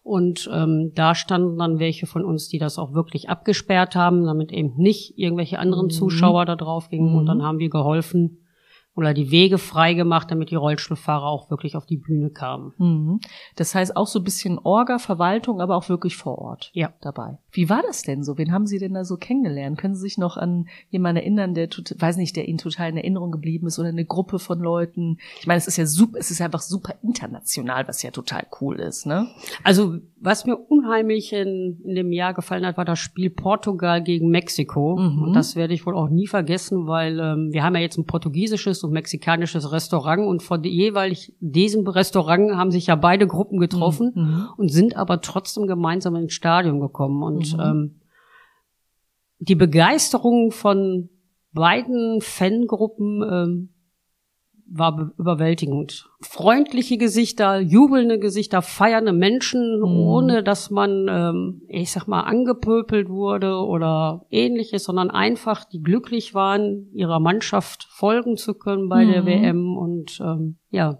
[0.02, 4.52] und ähm, da standen dann welche von uns, die das auch wirklich abgesperrt haben, damit
[4.52, 5.90] eben nicht irgendwelche anderen mhm.
[5.90, 7.10] Zuschauer da drauf gingen.
[7.10, 7.18] Mhm.
[7.18, 8.45] Und dann haben wir geholfen,
[8.96, 12.72] oder die Wege frei gemacht, damit die Rollstuhlfahrer auch wirklich auf die Bühne kamen.
[12.78, 13.20] Mhm.
[13.54, 16.92] Das heißt auch so ein bisschen Orga, Verwaltung, aber auch wirklich vor Ort Ja.
[17.02, 17.38] dabei.
[17.52, 18.38] Wie war das denn so?
[18.38, 19.78] Wen haben Sie denn da so kennengelernt?
[19.78, 23.30] Können Sie sich noch an jemanden erinnern, der, weiß nicht, der Ihnen total in Erinnerung
[23.30, 25.18] geblieben ist oder eine Gruppe von Leuten?
[25.40, 28.80] Ich meine, es ist ja super, es ist einfach super international, was ja total cool
[28.80, 29.28] ist, ne?
[29.62, 34.31] Also, was mir unheimlich in, in dem Jahr gefallen hat, war das Spiel Portugal gegen
[34.31, 34.96] Mexiko.
[34.96, 35.22] Mhm.
[35.22, 38.07] Und das werde ich wohl auch nie vergessen, weil ähm, wir haben ja jetzt ein
[38.07, 44.12] portugiesisches und mexikanisches Restaurant und von jeweils diesem Restaurant haben sich ja beide Gruppen getroffen
[44.14, 44.46] Mhm.
[44.57, 47.22] und sind aber trotzdem gemeinsam ins Stadion gekommen.
[47.22, 47.61] Und Mhm.
[47.61, 48.00] ähm,
[49.38, 51.11] die Begeisterung von
[51.52, 53.68] beiden Fangruppen ähm,
[54.68, 56.09] war be- überwältigend.
[56.20, 59.85] Freundliche Gesichter, jubelnde Gesichter, feiernde Menschen, Mhm.
[59.85, 66.35] ohne dass man, ähm, ich sag mal, angepöpelt wurde oder ähnliches, sondern einfach, die glücklich
[66.35, 69.26] waren, ihrer Mannschaft folgen zu können bei der Mhm.
[69.26, 70.98] WM und ähm, ja.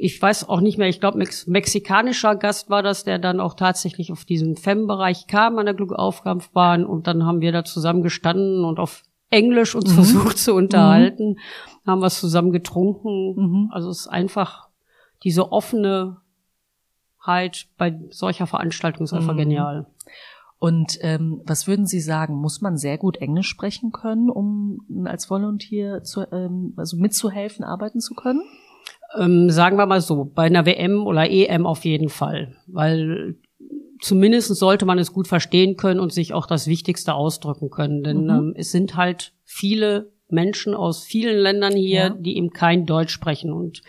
[0.00, 3.54] Ich weiß auch nicht mehr, ich glaube, Mex mexikanischer Gast war das, der dann auch
[3.54, 8.64] tatsächlich auf diesen FEM-Bereich kam an der Glückaufgabenbahn und dann haben wir da zusammen gestanden
[8.64, 9.94] und auf Englisch uns Mhm.
[9.96, 11.38] versucht zu unterhalten,
[11.88, 13.34] haben was zusammen getrunken.
[13.36, 13.70] Mhm.
[13.72, 14.68] Also es ist einfach
[15.24, 16.18] diese offene
[17.20, 19.38] halt bei solcher Veranstaltung ist einfach Mhm.
[19.38, 19.86] genial.
[20.60, 22.34] Und ähm, was würden Sie sagen?
[22.34, 28.00] Muss man sehr gut Englisch sprechen können, um als Volunteer zu, ähm, also mitzuhelfen, arbeiten
[28.00, 28.42] zu können?
[29.16, 33.36] Ähm, sagen wir mal so, bei einer WM oder EM auf jeden Fall, weil
[34.00, 38.24] zumindest sollte man es gut verstehen können und sich auch das Wichtigste ausdrücken können, denn
[38.24, 38.30] Mhm.
[38.30, 42.08] ähm, es sind halt viele Menschen aus vielen Ländern hier, Ja.
[42.10, 43.82] die eben kein Deutsch sprechen und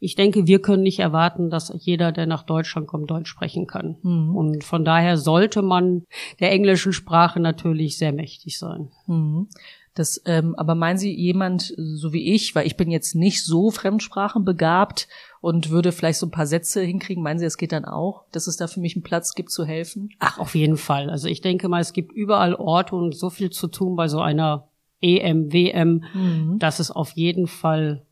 [0.00, 3.96] ich denke, wir können nicht erwarten, dass jeder, der nach Deutschland kommt, Deutsch sprechen kann.
[4.02, 4.36] Mhm.
[4.36, 6.04] Und von daher sollte man
[6.40, 8.90] der englischen Sprache natürlich sehr mächtig sein.
[9.06, 9.48] Mhm.
[9.96, 13.70] Das, ähm, aber meinen Sie jemand so wie ich, weil ich bin jetzt nicht so
[13.70, 15.06] fremdsprachenbegabt
[15.40, 18.48] und würde vielleicht so ein paar Sätze hinkriegen, meinen Sie, es geht dann auch, dass
[18.48, 20.10] es da für mich einen Platz gibt zu helfen?
[20.18, 21.10] Ach, auf jeden Fall.
[21.10, 24.20] Also ich denke mal, es gibt überall Orte und so viel zu tun bei so
[24.20, 24.68] einer
[25.04, 26.58] EM, WM, Mhm.
[26.58, 28.02] dass es auf jeden Fall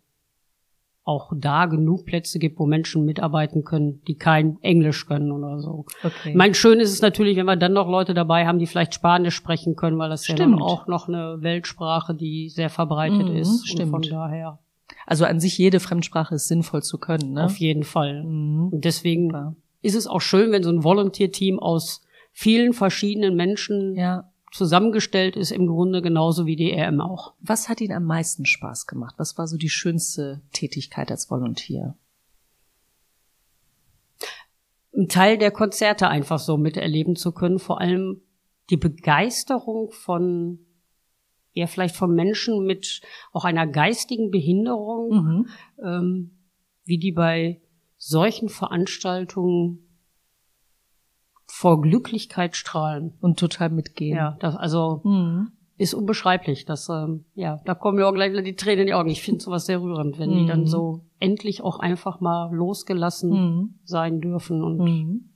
[1.04, 5.84] auch da genug Plätze gibt, wo Menschen mitarbeiten können, die kein Englisch können oder so.
[6.04, 6.30] Okay.
[6.30, 8.94] Ich meine, schön ist es natürlich, wenn wir dann noch Leute dabei haben, die vielleicht
[8.94, 10.54] Spanisch sprechen können, weil das ja Stimmt.
[10.54, 13.66] dann auch noch eine Weltsprache, die sehr verbreitet Mhm, ist.
[13.68, 13.90] stimmt.
[13.90, 14.58] Von daher
[15.06, 17.44] also an sich jede Fremdsprache ist sinnvoll zu können, ne?
[17.46, 18.22] auf jeden Fall.
[18.22, 18.68] Mhm.
[18.68, 19.56] Und deswegen Ja.
[19.80, 22.02] ist es auch schön, wenn so ein Volunteer-Team aus
[22.32, 24.30] vielen verschiedenen Menschen Ja.
[24.52, 27.34] Zusammengestellt ist, im Grunde genauso wie die EM auch.
[27.40, 29.14] Was hat Ihnen am meisten Spaß gemacht?
[29.18, 31.96] Was war so die schönste Tätigkeit als Volontier?
[34.94, 38.20] Ein Teil der Konzerte einfach so miterleben zu können, vor allem
[38.68, 40.58] die Begeisterung von,
[41.52, 43.00] ja, vielleicht von Menschen mit
[43.32, 45.48] auch einer geistigen Behinderung, Mhm.
[45.82, 46.30] ähm,
[46.84, 47.62] wie die bei
[47.96, 49.91] solchen Veranstaltungen
[51.62, 53.14] vor Glücklichkeit strahlen.
[53.20, 54.16] Und total mitgehen.
[54.16, 55.52] Ja, das, also Mhm.
[55.78, 56.64] ist unbeschreiblich.
[56.64, 59.08] Das, ähm, ja, da kommen mir auch gleich wieder die Tränen in die Augen.
[59.10, 60.66] Ich finde sowas sehr rührend, wenn die dann Mhm.
[60.66, 63.74] so endlich auch einfach mal losgelassen Mhm.
[63.84, 65.28] sein dürfen und Mhm.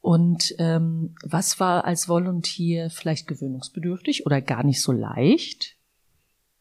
[0.00, 5.76] Und ähm, was war als Volontier vielleicht gewöhnungsbedürftig oder gar nicht so leicht?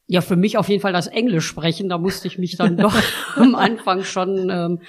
[0.06, 1.90] Ja, für mich auf jeden Fall das Englisch sprechen.
[1.90, 2.96] Da musste ich mich dann doch
[3.36, 4.80] am Anfang schon ähm,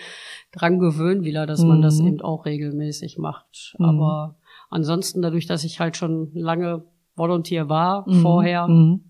[0.52, 2.06] dran gewöhnen, wieder, dass man das Mhm.
[2.08, 3.74] eben auch regelmäßig macht.
[3.78, 3.84] Mhm.
[3.84, 4.36] Aber
[4.70, 6.84] ansonsten, dadurch, dass ich halt schon lange
[7.16, 8.22] Volontier war Mhm.
[8.22, 9.00] vorher, Mhm.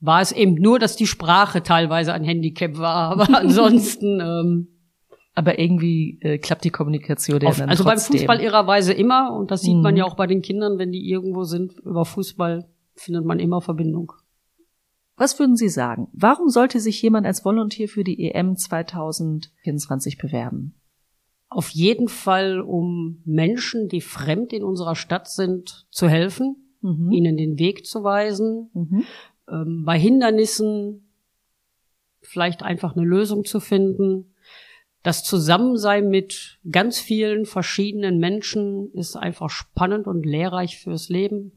[0.00, 3.10] war es eben nur, dass die Sprache teilweise ein Handicap war.
[3.12, 4.68] Aber ansonsten, ähm,
[5.36, 8.18] Aber irgendwie äh, klappt die Kommunikation ja dann also beim trotzdem.
[8.18, 9.34] Fußball irrerweise immer.
[9.36, 9.98] Und das sieht man Mhm.
[9.98, 11.72] ja auch bei den Kindern, wenn die irgendwo sind.
[11.80, 14.12] Über Fußball findet man immer Verbindung.
[15.16, 16.08] Was würden Sie sagen?
[16.12, 20.74] Warum sollte sich jemand als Volontier für die EM 2024 bewerben?
[21.50, 27.12] auf jeden Fall, um Menschen, die fremd in unserer Stadt sind, zu helfen, Mhm.
[27.12, 29.04] ihnen den Weg zu weisen, Mhm.
[29.48, 31.08] ähm, bei Hindernissen
[32.20, 34.34] vielleicht einfach eine Lösung zu finden.
[35.04, 41.52] Das Zusammensein mit ganz vielen verschiedenen Menschen ist einfach spannend und lehrreich fürs Leben.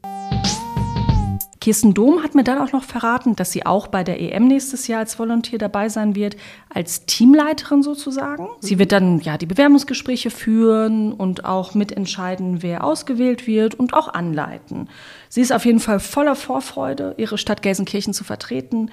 [1.60, 4.86] Kirsten Dom hat mir dann auch noch verraten, dass sie auch bei der EM nächstes
[4.86, 6.36] Jahr als Volontier dabei sein wird,
[6.72, 8.48] als Teamleiterin sozusagen.
[8.60, 14.08] Sie wird dann ja die Bewerbungsgespräche führen und auch mitentscheiden, wer ausgewählt wird und auch
[14.08, 14.88] anleiten.
[15.28, 18.90] Sie ist auf jeden Fall voller Vorfreude, ihre Stadt Gelsenkirchen zu vertreten.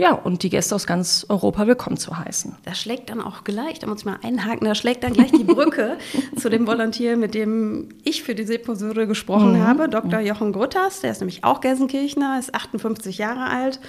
[0.00, 2.54] Ja, und die Gäste aus ganz Europa willkommen zu heißen.
[2.64, 5.42] Da schlägt dann auch gleich, da muss ich mal einhaken, da schlägt dann gleich die
[5.42, 5.98] Brücke
[6.36, 10.20] zu dem Volontier, mit dem ich für diese Episode gesprochen habe, Dr.
[10.20, 13.80] Jochen Grutters, der ist nämlich auch Gelsenkirchner, ist 58 Jahre alt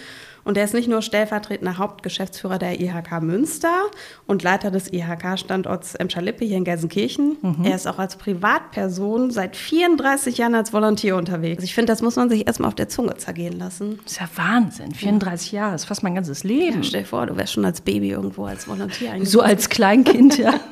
[0.44, 3.84] Und er ist nicht nur stellvertretender Hauptgeschäftsführer der IHK Münster
[4.28, 7.38] und Leiter des IHK-Standorts Emscher-Lippe hier in Gelsenkirchen.
[7.42, 7.66] Mhm.
[7.66, 11.64] Er ist auch als Privatperson seit 34 Jahren als Volontär unterwegs.
[11.64, 14.00] Ich finde, das muss man sich erstmal auf der Zunge zergehen lassen.
[14.04, 14.94] Das ist ja Wahnsinn.
[14.94, 15.60] 34 ja.
[15.60, 16.78] Jahre, das ist fast mein ganzes Leben.
[16.78, 19.14] Ja, stell dir vor, du wärst schon als Baby irgendwo als Volontär.
[19.26, 20.54] So als Kleinkind, ja.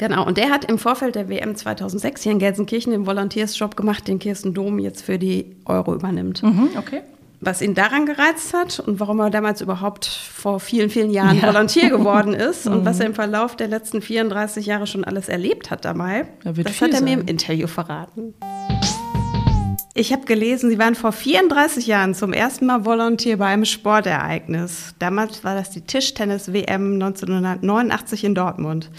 [0.00, 4.08] Genau, und der hat im Vorfeld der WM 2006 hier in Gelsenkirchen den Volunteersjob gemacht,
[4.08, 6.42] den Kirsten Dom jetzt für die Euro übernimmt.
[6.42, 7.02] Mhm, okay.
[7.42, 11.48] Was ihn daran gereizt hat und warum er damals überhaupt vor vielen, vielen Jahren ja.
[11.48, 15.70] Volontier geworden ist und was er im Verlauf der letzten 34 Jahre schon alles erlebt
[15.70, 17.04] hat dabei, das hat er sein.
[17.04, 18.34] mir im Interview verraten.
[19.94, 24.94] Ich habe gelesen, Sie waren vor 34 Jahren zum ersten Mal Volontier bei einem Sportereignis.
[24.98, 28.90] Damals war das die Tischtennis-WM 1989 in Dortmund.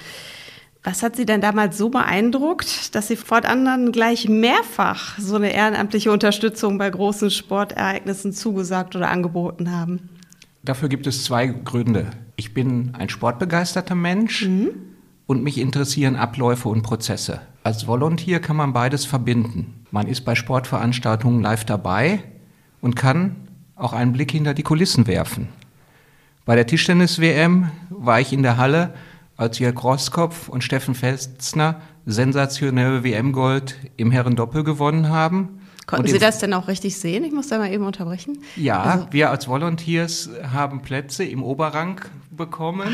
[0.83, 5.53] Was hat Sie denn damals so beeindruckt, dass Sie fortan dann gleich mehrfach so eine
[5.53, 10.09] ehrenamtliche Unterstützung bei großen Sportereignissen zugesagt oder angeboten haben?
[10.63, 12.07] Dafür gibt es zwei Gründe.
[12.35, 14.69] Ich bin ein sportbegeisterter Mensch mhm.
[15.27, 17.41] und mich interessieren Abläufe und Prozesse.
[17.63, 19.85] Als Volontier kann man beides verbinden.
[19.91, 22.23] Man ist bei Sportveranstaltungen live dabei
[22.81, 23.35] und kann
[23.75, 25.49] auch einen Blick hinter die Kulissen werfen.
[26.45, 28.95] Bei der Tischtennis-WM war ich in der Halle
[29.37, 35.61] als Jörg Grosskopf und Steffen Festner sensationelle WM-Gold im Herrendoppel gewonnen haben.
[35.87, 37.23] Konnten Sie das denn auch richtig sehen?
[37.23, 38.39] Ich muss da mal eben unterbrechen.
[38.55, 42.87] Ja, also, wir als Volunteers haben Plätze im Oberrang bekommen.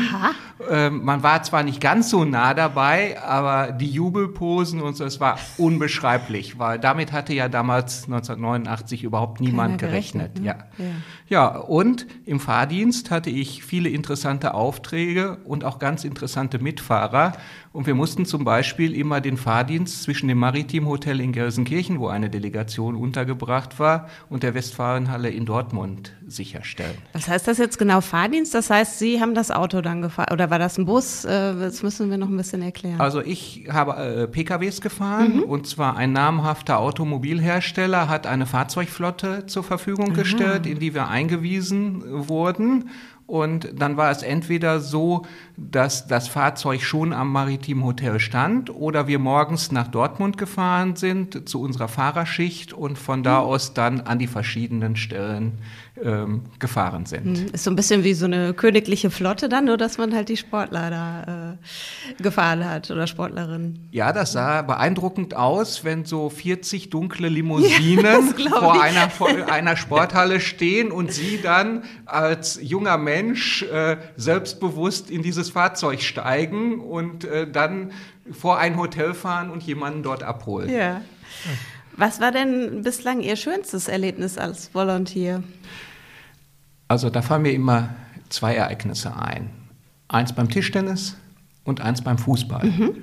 [0.68, 5.20] Ähm, man war zwar nicht ganz so nah dabei, aber die Jubelposen und so, es
[5.20, 10.34] war unbeschreiblich, weil damit hatte ja damals 1989 überhaupt niemand gerechnet.
[10.34, 10.46] gerechnet ne?
[10.78, 10.84] ja.
[11.28, 11.54] ja.
[11.54, 17.32] ja, und im Fahrdienst hatte ich viele interessante Aufträge und auch ganz interessante Mitfahrer.
[17.72, 22.08] Und wir mussten zum Beispiel immer den Fahrdienst zwischen dem Maritim Hotel in Gelsenkirchen, wo
[22.08, 26.96] eine Delegation untergebracht war, und der Westfalenhalle in Dortmund sicherstellen.
[27.12, 28.54] Was heißt das jetzt genau Fahrdienst?
[28.54, 31.24] Das heißt, Sie haben das Auto dann gefahren oder war das ein Bus?
[31.24, 33.00] Äh, das müssen wir noch ein bisschen erklären.
[33.00, 35.42] Also ich habe äh, PKWs gefahren mhm.
[35.44, 40.16] und zwar ein namhafter Automobilhersteller hat eine Fahrzeugflotte zur Verfügung Aha.
[40.16, 42.90] gestellt, in die wir eingewiesen wurden
[43.28, 45.26] und dann war es entweder so,
[45.58, 51.48] dass das Fahrzeug schon am Maritim Hotel stand oder wir morgens nach Dortmund gefahren sind
[51.48, 55.58] zu unserer Fahrerschicht und von da aus dann an die verschiedenen Stellen
[56.02, 57.38] ähm, gefahren sind.
[57.38, 60.28] Hm, ist so ein bisschen wie so eine königliche Flotte dann, nur dass man halt
[60.28, 61.56] die Sportler da
[62.18, 63.88] äh, gefahren hat oder Sportlerinnen.
[63.90, 69.76] Ja, das sah beeindruckend aus, wenn so 40 dunkle Limousinen ja, vor einer, vor einer
[69.76, 77.24] Sporthalle stehen und sie dann als junger Mensch äh, selbstbewusst in dieses Fahrzeug steigen und
[77.24, 77.92] äh, dann
[78.30, 80.70] vor ein Hotel fahren und jemanden dort abholen.
[80.70, 81.00] Ja.
[81.96, 85.42] Was war denn bislang Ihr schönstes Erlebnis als Volontier?
[86.86, 87.90] Also da fallen mir immer
[88.28, 89.50] zwei Ereignisse ein.
[90.08, 91.16] Eins beim Tischtennis
[91.64, 92.64] und eins beim Fußball.
[92.64, 92.96] Mhm.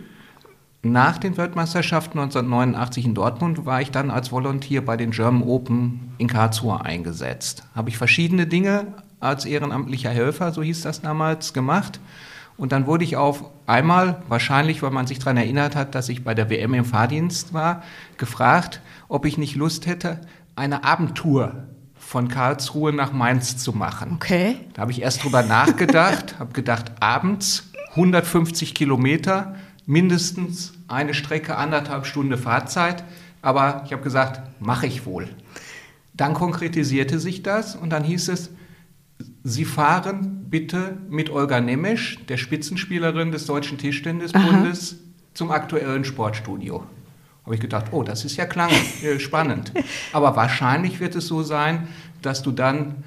[0.82, 6.14] Nach den Weltmeisterschaften 1989 in Dortmund war ich dann als Volontier bei den German Open
[6.20, 7.64] in Karlsruhe eingesetzt.
[7.76, 12.00] Habe ich verschiedene Dinge als ehrenamtlicher Helfer, so hieß das damals, gemacht.
[12.58, 16.24] Und dann wurde ich auf einmal, wahrscheinlich weil man sich daran erinnert hat, dass ich
[16.24, 17.84] bei der WM im Fahrdienst war,
[18.18, 20.22] gefragt, ob ich nicht Lust hätte,
[20.56, 21.66] eine Abendtour
[21.96, 24.14] von Karlsruhe nach Mainz zu machen.
[24.16, 24.58] Okay.
[24.74, 32.06] Da habe ich erst drüber nachgedacht, habe gedacht, abends 150 Kilometer, mindestens eine Strecke, anderthalb
[32.06, 33.04] Stunden Fahrzeit.
[33.42, 35.28] Aber ich habe gesagt, mache ich wohl.
[36.14, 38.50] Dann konkretisierte sich das und dann hieß es,
[39.44, 44.98] Sie fahren bitte mit Olga Nemesch, der Spitzenspielerin des Deutschen Tischtennisbundes,
[45.34, 46.84] zum aktuellen Sportstudio
[47.46, 48.72] habe ich gedacht, oh, das ist ja klang,
[49.04, 49.72] äh, spannend.
[50.14, 51.88] Aber wahrscheinlich wird es so sein,
[52.22, 53.04] dass du dann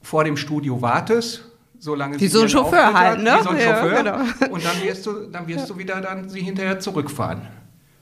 [0.00, 1.44] vor dem Studio wartest,
[1.78, 3.36] solange wie so ein Chauffeur halt, ne?
[3.38, 3.92] Wie so ein Chauffeur.
[3.92, 4.52] Ja, genau.
[4.52, 7.42] Und dann wirst du, dann wirst du wieder dann sie hinterher zurückfahren.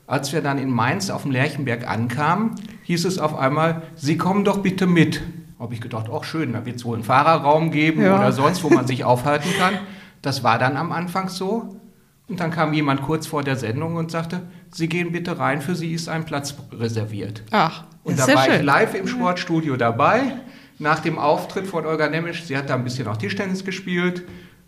[0.06, 4.44] Als wir dann in Mainz auf dem Lerchenberg ankamen, hieß es auf einmal, Sie kommen
[4.44, 5.22] doch bitte mit.
[5.58, 8.16] Habe ich gedacht, auch schön, da wird es wohl einen Fahrerraum geben ja.
[8.16, 9.78] oder sonst, wo man sich aufhalten kann.
[10.20, 11.80] Das war dann am Anfang so.
[12.28, 15.74] Und dann kam jemand kurz vor der Sendung und sagte, Sie gehen bitte rein, für
[15.74, 17.42] Sie ist ein Platz reserviert.
[17.50, 18.56] Ach, und da war schön.
[18.56, 20.32] ich live im Sportstudio dabei.
[20.78, 24.24] Nach dem Auftritt von Olga Nemisch, sie hat da ein bisschen auch Tischtennis gespielt,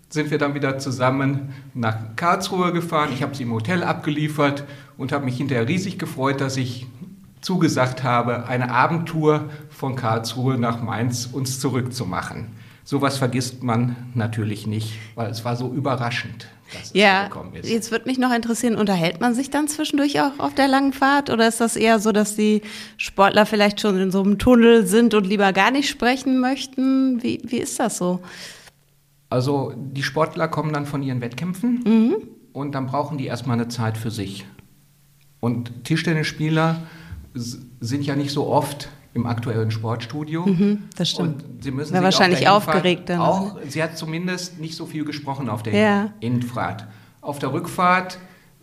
[0.09, 3.11] sind wir dann wieder zusammen nach Karlsruhe gefahren.
[3.13, 4.65] Ich habe sie im Hotel abgeliefert
[4.97, 6.87] und habe mich hinterher riesig gefreut, dass ich
[7.47, 12.49] zugesagt habe, eine Abendtour von Karlsruhe nach Mainz uns zurückzumachen.
[12.83, 16.49] sowas vergisst man natürlich nicht, weil es war so überraschend.
[16.73, 17.69] Dass es Ja, gekommen ist.
[17.71, 21.31] jetzt würde mich noch interessieren, unterhält man sich dann zwischendurch auch auf der langen Fahrt
[21.31, 22.63] oder ist das eher so, dass die
[22.97, 27.23] Sportler vielleicht schon in so einem Tunnel sind und lieber gar nicht sprechen möchten?
[27.23, 28.21] Wie, wie ist das so?
[29.31, 32.15] Also die Sportler kommen dann von ihren Wettkämpfen
[32.53, 34.47] und dann brauchen die erstmal eine Zeit für sich.
[35.41, 36.83] Und Tischtennisspieler
[37.37, 40.47] sind ja nicht so oft im aktuellen Sportstudio.
[40.97, 41.43] das stimmt.
[41.45, 45.05] Und sie müssen auf wahrscheinlich Hinfahrt aufgeregt dann, Auch, sie hat zumindest nicht so viel
[45.05, 46.11] gesprochen auf der Ja.
[46.21, 46.87] Hinfahrt.
[47.21, 48.19] Auf der Rückfahrt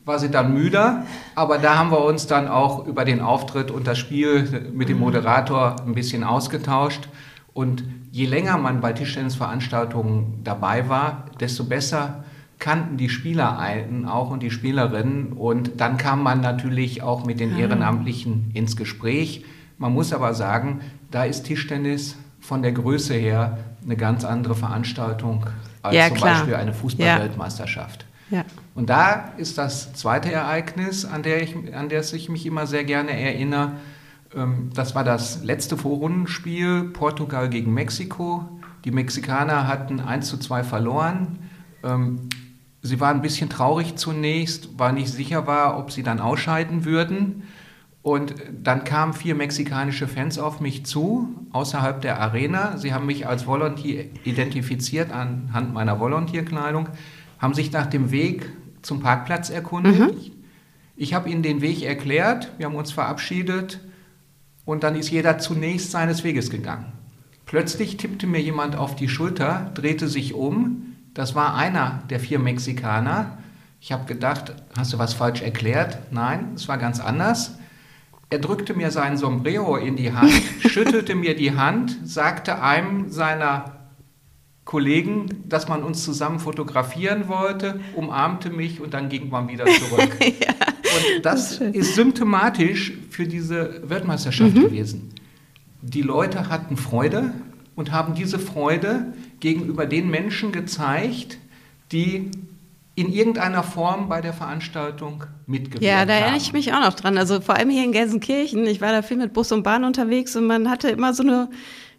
[0.05, 3.87] war sie dann müder, aber da haben wir uns dann auch über den Auftritt und
[3.87, 7.07] das Spiel mit dem Moderator ein bisschen ausgetauscht.
[7.53, 12.23] Und je länger man bei Tischtennisveranstaltungen dabei war, desto besser
[12.63, 15.33] kannten die Spieler einen auch und die Spielerinnen.
[15.33, 19.43] Und dann kam man natürlich auch mit den Ehrenamtlichen ins Gespräch.
[19.77, 20.79] Man muss aber sagen,
[21.11, 25.45] da ist Tischtennis von der Größe her eine ganz andere Veranstaltung
[25.81, 26.35] als Ja, zum klar.
[26.35, 28.05] Beispiel eine Fußball-Weltmeisterschaft.
[28.29, 28.45] Ja.
[28.75, 32.85] Und da ist das zweite Ereignis, an, der ich, an das ich mich immer sehr
[32.85, 33.73] gerne erinnere.
[34.33, 38.45] Ähm, Das war das letzte Vorrundenspiel Portugal gegen Mexiko.
[38.85, 41.39] Die Mexikaner hatten 1 zu 2 verloren.
[42.85, 47.43] Sie waren ein bisschen traurig zunächst, war nicht sicher war, ob sie dann ausscheiden würden.
[48.01, 52.77] Und dann kamen vier mexikanische Fans auf mich zu, außerhalb der Arena.
[52.77, 56.89] Sie haben mich als Volunteer identifiziert anhand meiner Volontierkleidung,
[57.39, 60.01] haben sich nach dem Weg zum Parkplatz erkundigt.
[60.17, 60.33] Ich,
[60.97, 63.79] ich habe ihnen den Weg erklärt, wir haben uns verabschiedet
[64.65, 66.91] und dann ist jeder zunächst seines Weges gegangen.
[67.45, 70.92] Plötzlich tippte mir jemand auf die Schulter, drehte sich um.
[71.13, 73.37] Das war einer der vier Mexikaner.
[73.79, 76.11] Ich habe gedacht, hast du was falsch erklärt?
[76.11, 77.57] Nein, es war ganz anders.
[78.29, 80.33] Er drückte mir sein Sombrero in die Hand,
[80.67, 83.83] schüttelte mir die Hand, sagte einem seiner
[84.65, 90.17] Kollegen, dass man uns zusammen fotografieren wollte, umarmte mich und dann ging man wieder zurück.
[90.19, 95.13] und das ist symptomatisch für diese Weltmeisterschaft gewesen.
[95.81, 97.33] Die Leute hatten Freude
[97.75, 101.37] und haben diese Freude gegenüber den Menschen gezeigt,
[101.91, 102.31] die
[102.95, 106.21] in irgendeiner Form bei der Veranstaltung mitgewirkt Ja, da haben.
[106.21, 107.17] erinnere ich mich auch noch dran.
[107.17, 108.65] Also vor allem hier in Gelsenkirchen.
[108.67, 111.49] Ich war da viel mit Bus und Bahn unterwegs und man hatte immer so eine,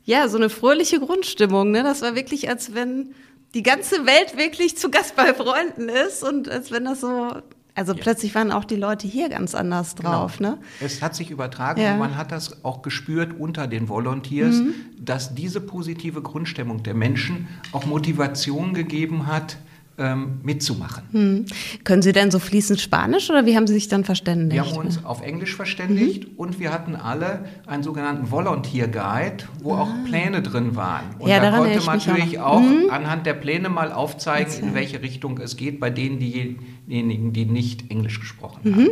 [0.05, 1.73] ja, so eine fröhliche Grundstimmung.
[1.73, 1.83] Ne?
[1.83, 3.13] Das war wirklich, als wenn
[3.55, 7.33] die ganze Welt wirklich zu Gast bei Freunden ist und als wenn das so,
[7.75, 10.39] also plötzlich waren auch die Leute hier ganz anders drauf.
[10.39, 10.51] Genau.
[10.53, 10.59] Ne?
[10.81, 11.95] Es hat sich übertragen Ja.
[11.95, 14.75] und man hat das auch gespürt unter den Volunteers, Mhm.
[14.99, 19.57] dass diese positive Grundstimmung der Menschen auch Motivation gegeben hat,
[19.99, 21.05] ähm, mitzumachen.
[21.13, 21.45] Hm.
[21.85, 24.53] Können Sie denn so fließend Spanisch oder wie haben Sie sich dann verständigt?
[24.53, 29.75] Wir haben uns auf Englisch verständigt und wir hatten alle einen sogenannten Volunteer Guide, wo
[29.75, 31.05] auch Pläne drin waren.
[31.19, 32.45] Und Ja, da konnte man auch natürlich noch.
[32.45, 37.45] auch, anhand der Pläne mal aufzeigen, in welche Richtung es geht, bei denen diejenigen, die
[37.45, 38.89] nicht Englisch gesprochen haben.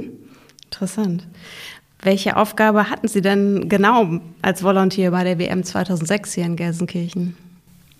[0.65, 1.27] Interessant.
[2.01, 7.37] Welche Aufgabe hatten Sie denn genau als Volunteer bei der WM 2006 hier in Gelsenkirchen?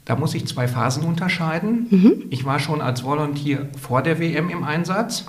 [0.05, 1.87] Da muss ich zwei Phasen unterscheiden.
[2.31, 5.27] Ich war schon als Volunteer vor der WM im Einsatz.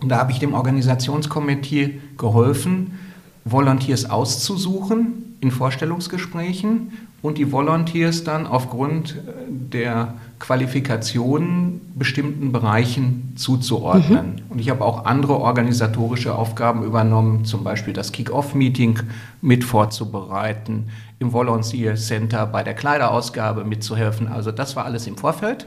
[0.00, 2.98] Und da habe ich dem Organisationskomitee geholfen,
[3.44, 14.42] Volunteers auszusuchen in Vorstellungsgesprächen und die Volunteers dann aufgrund äh, der Qualifikationen bestimmten Bereichen zuzuordnen.
[14.48, 19.00] Und ich habe auch andere organisatorische Aufgaben übernommen, zum Beispiel das Kick-Off-Meeting
[19.40, 24.28] mit vorzubereiten, im Volunteer Center bei der Kleiderausgabe mitzuhelfen.
[24.28, 25.66] Also das war alles im Vorfeld.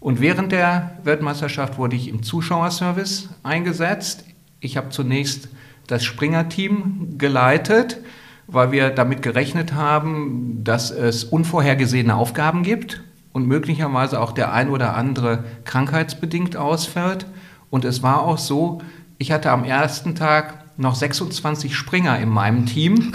[0.00, 4.24] Und während der Weltmeisterschaft wurde ich im Zuschauerservice eingesetzt.
[4.60, 5.48] Ich habe zunächst
[5.86, 7.98] das Springer-Team geleitet,
[8.46, 14.70] weil wir damit gerechnet haben, dass es unvorhergesehene Aufgaben gibt und möglicherweise auch der ein
[14.70, 17.26] oder andere krankheitsbedingt ausfällt.
[17.70, 18.80] Und es war auch so,
[19.18, 23.12] ich hatte am ersten Tag noch 26 Springer in meinem Team.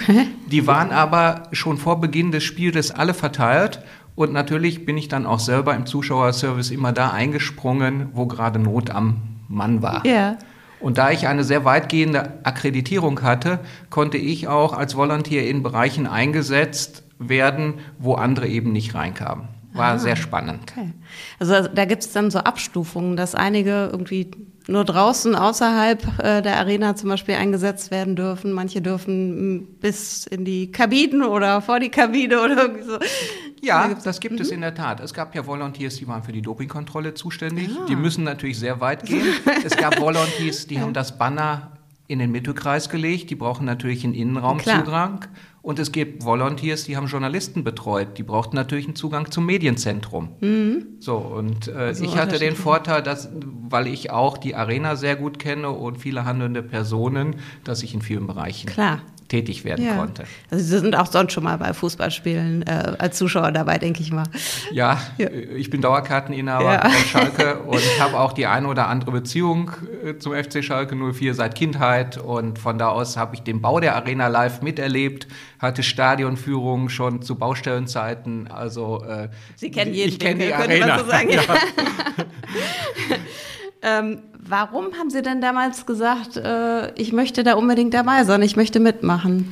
[0.47, 3.79] Die waren aber schon vor Beginn des Spiels alle verteilt.
[4.15, 8.91] Und natürlich bin ich dann auch selber im Zuschauerservice immer da eingesprungen, wo gerade Not
[8.91, 10.05] am Mann war.
[10.05, 10.37] Ja.
[10.79, 16.05] Und da ich eine sehr weitgehende Akkreditierung hatte, konnte ich auch als Volunteer in Bereichen
[16.05, 19.54] eingesetzt werden, wo andere eben nicht reinkamen.
[19.75, 20.71] War sehr spannend.
[20.71, 20.91] Okay.
[21.39, 24.31] Also da gibt es dann so Abstufungen, dass einige irgendwie
[24.67, 28.51] nur draußen außerhalb äh, der Arena zum Beispiel eingesetzt werden dürfen.
[28.51, 32.97] Manche dürfen bis in die Kabinen oder vor die Kabine oder irgendwie so.
[33.61, 34.99] Ja, das gibt es in der Tat.
[34.99, 37.69] Es gab ja Volunteers, die waren für die Dopingkontrolle zuständig.
[37.79, 37.85] Ah.
[37.87, 39.27] Die müssen natürlich sehr weit gehen.
[39.63, 41.71] Es gab Volunteers, die haben das Banner
[42.07, 43.29] in den Mittelkreis gelegt.
[43.29, 45.19] Die brauchen natürlich einen Innenraumzugang.
[45.19, 45.31] Klar.
[45.65, 48.19] Und es gibt Volunteers, die haben Journalisten betreut.
[48.19, 50.29] Die brauchten natürlich einen Zugang zum Medienzentrum.
[50.39, 50.85] Mhm.
[50.99, 55.15] So, und äh, so ich hatte den Vorteil, dass, weil ich auch die Arena sehr
[55.15, 59.95] gut kenne und viele handelnde Personen, dass ich in vielen Bereichen Klar tätig werden ja.
[59.95, 60.23] konnte.
[60.51, 64.11] Also Sie sind auch sonst schon mal bei Fußballspielen äh, als Zuschauer dabei, denke ich
[64.11, 64.25] mal.
[64.71, 65.29] Ja, ja.
[65.29, 66.89] ich bin Dauerkarteninhaber ja.
[66.89, 69.71] von Schalke und habe auch die eine oder andere Beziehung
[70.03, 73.79] äh, zum FC Schalke 04 seit Kindheit und von da aus habe ich den Bau
[73.79, 75.27] der Arena live miterlebt,
[75.59, 80.99] hatte Stadionführungen schon zu Baustellenzeiten, also äh, Sie kennen jeden ich kenne die Arena.
[80.99, 81.29] So sagen.
[83.85, 88.55] Ähm, Warum haben Sie denn damals gesagt, äh, ich möchte da unbedingt dabei sein, ich
[88.55, 89.51] möchte mitmachen?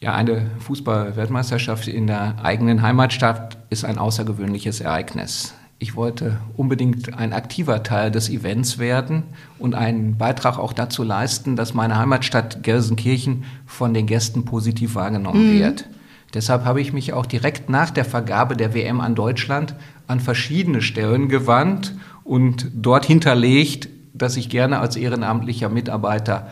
[0.00, 5.54] Ja, eine Fußball-Weltmeisterschaft in der eigenen Heimatstadt ist ein außergewöhnliches Ereignis.
[5.80, 9.24] Ich wollte unbedingt ein aktiver Teil des Events werden
[9.58, 15.56] und einen Beitrag auch dazu leisten, dass meine Heimatstadt Gelsenkirchen von den Gästen positiv wahrgenommen
[15.56, 15.58] mhm.
[15.58, 15.88] wird.
[16.34, 19.74] Deshalb habe ich mich auch direkt nach der Vergabe der WM an Deutschland
[20.06, 26.50] an verschiedene Stellen gewandt und dort hinterlegt, dass ich gerne als ehrenamtlicher Mitarbeiter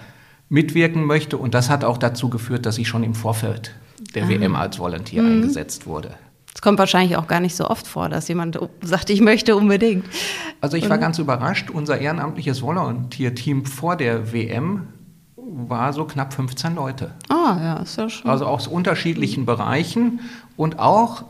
[0.48, 1.38] mitwirken möchte.
[1.38, 3.74] Und das hat auch dazu geführt, dass ich schon im Vorfeld
[4.14, 4.28] der ah.
[4.28, 5.42] WM als Volunteer mhm.
[5.42, 6.14] eingesetzt wurde.
[6.54, 10.04] Es kommt wahrscheinlich auch gar nicht so oft vor, dass jemand sagt, ich möchte unbedingt.
[10.60, 11.70] Also ich war ganz überrascht.
[11.70, 14.88] Unser ehrenamtliches Volunteer-Team vor der WM
[15.46, 17.12] war so knapp 15 Leute.
[17.28, 18.30] Ah, ja, ist ja schon.
[18.30, 20.20] Also aus unterschiedlichen Bereichen
[20.56, 21.24] und auch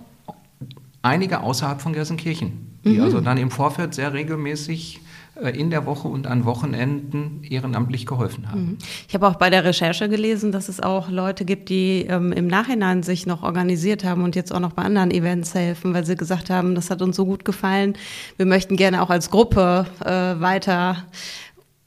[1.02, 3.02] einige außerhalb von Gelsenkirchen, die mhm.
[3.02, 5.00] also dann im Vorfeld sehr regelmäßig
[5.42, 8.60] äh, in der Woche und an Wochenenden ehrenamtlich geholfen haben.
[8.60, 8.78] Mhm.
[9.08, 12.46] Ich habe auch bei der Recherche gelesen, dass es auch Leute gibt, die ähm, im
[12.46, 16.16] Nachhinein sich noch organisiert haben und jetzt auch noch bei anderen Events helfen, weil sie
[16.16, 17.94] gesagt haben, das hat uns so gut gefallen.
[18.36, 21.04] Wir möchten gerne auch als Gruppe äh, weiter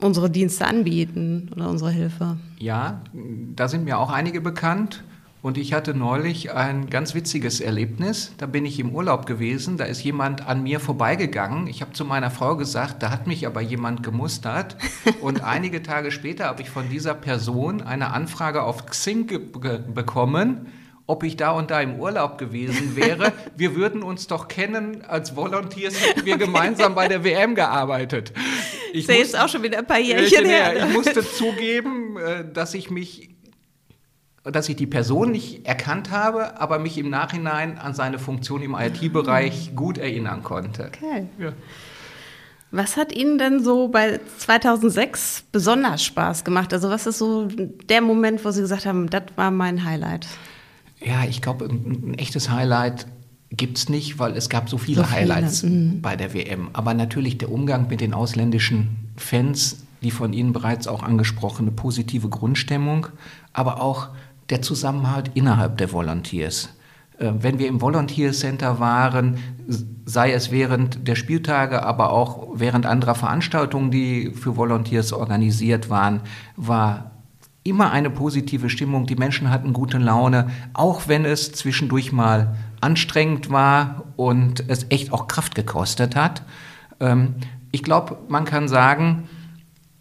[0.04, 2.38] unsere Dienste anbieten oder unsere Hilfe.
[2.60, 3.02] Ja,
[3.56, 5.04] da sind mir auch einige bekannt.
[5.44, 8.32] Und ich hatte neulich ein ganz witziges Erlebnis.
[8.38, 11.68] Da bin ich im Urlaub gewesen, da ist jemand an mir vorbeigegangen.
[11.68, 14.78] Ich habe zu meiner Frau gesagt, da hat mich aber jemand gemustert.
[15.20, 19.28] Und einige Tage später habe ich von dieser Person eine Anfrage auf Xing
[19.94, 20.68] bekommen,
[21.06, 23.34] ob ich da und da im Urlaub gewesen wäre.
[23.58, 28.34] Wir würden uns doch kennen, als Volunteers hätten wir gemeinsam bei der WM gearbeitet.
[28.94, 30.88] Ich sehe jetzt auch schon wieder ein paar Jährchen her.
[30.88, 33.30] Ich musste zugeben, äh, dass ich mich
[34.44, 38.76] dass ich die Person nicht erkannt habe, aber mich im Nachhinein an seine Funktion im
[38.76, 40.92] IT-Bereich gut erinnern konnte.
[40.94, 41.28] Okay.
[41.40, 41.54] Ja.
[42.72, 46.74] Was hat Ihnen denn so bei 2006 besonders Spaß gemacht?
[46.74, 50.28] Also was ist so der Moment, wo Sie gesagt haben, das war mein Highlight?
[51.04, 53.08] Ja, ich glaube, ein, ein, echtes Highlight
[53.50, 55.36] gibt es nicht, weil es gab so viele, so viele.
[55.36, 56.02] Highlights mhm.
[56.02, 56.70] bei der WM.
[56.74, 62.30] Aber natürlich der Umgang mit den ausländischen Fans, die von Ihnen bereits auch angesprochene positive
[62.30, 63.08] Grundstimmung,
[63.52, 64.10] aber auch
[64.50, 66.70] der Zusammenhalt innerhalb der Volunteers.
[67.18, 69.38] Äh, wenn wir im Volunteer Center waren,
[70.06, 76.22] sei es während der Spieltage, aber auch während anderer Veranstaltungen, die für Volunteers organisiert waren,
[76.58, 77.12] war
[77.64, 79.06] immer eine positive Stimmung.
[79.06, 85.14] Die Menschen hatten gute Laune, auch wenn es zwischendurch mal anstrengend war und es echt
[85.14, 86.44] auch Kraft gekostet hat.
[87.00, 87.36] Ähm,
[87.72, 89.30] ich glaube, man kann sagen,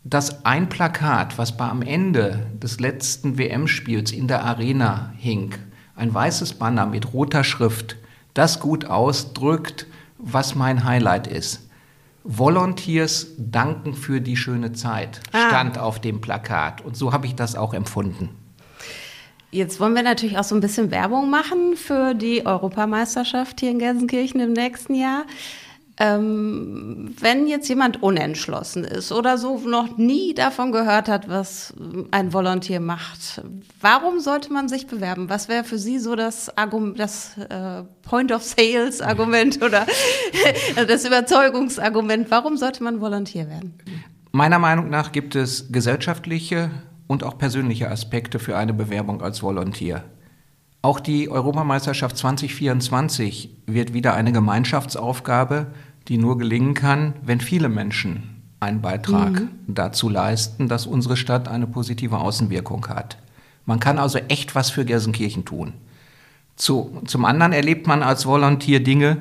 [0.04, 5.54] dass ein Plakat, was bei am Ende des letzten WM-Spiels in der Arena hing,
[5.94, 7.96] ein weißes Banner mit roter Schrift,
[8.34, 9.86] das gut ausdrückt,
[10.18, 11.61] was mein Highlight ist.
[12.25, 15.49] Volunteers danken für die schöne Zeit ah.
[15.49, 16.81] stand auf dem Plakat.
[16.81, 18.31] Und so habe ich das auch empfunden.
[19.51, 23.79] Jetzt wollen wir natürlich auch so ein bisschen Werbung machen für die Europameisterschaft hier in
[23.79, 25.25] Gelsenkirchen im nächsten Jahr.
[26.05, 31.72] Ähm, wenn jetzt jemand unentschlossen ist oder so noch nie davon gehört hat, was
[32.11, 33.40] ein Volontier macht,
[33.80, 35.28] warum sollte man sich bewerben?
[35.28, 39.86] Was wäre für Sie so das, Argument, das äh, Point of Sales Argument oder
[40.88, 42.32] das Überzeugungsargument?
[42.32, 43.74] Warum sollte man Volontier werden?
[44.32, 46.72] Meiner Meinung nach gibt es gesellschaftliche
[47.07, 50.03] und auch persönliche Aspekte für eine Bewerbung als Volontier.
[50.84, 55.68] Auch die Europameisterschaft 2024 wird wieder eine Gemeinschaftsaufgabe,
[56.09, 59.48] die nur gelingen kann, wenn viele Menschen einen Beitrag mhm.
[59.66, 63.18] dazu leisten, dass unsere Stadt eine positive Außenwirkung hat.
[63.66, 65.74] Man kann also echt was für Gelsenkirchen tun.
[66.57, 69.18] Zu, zum anderen erlebt man als Volontier Dinge,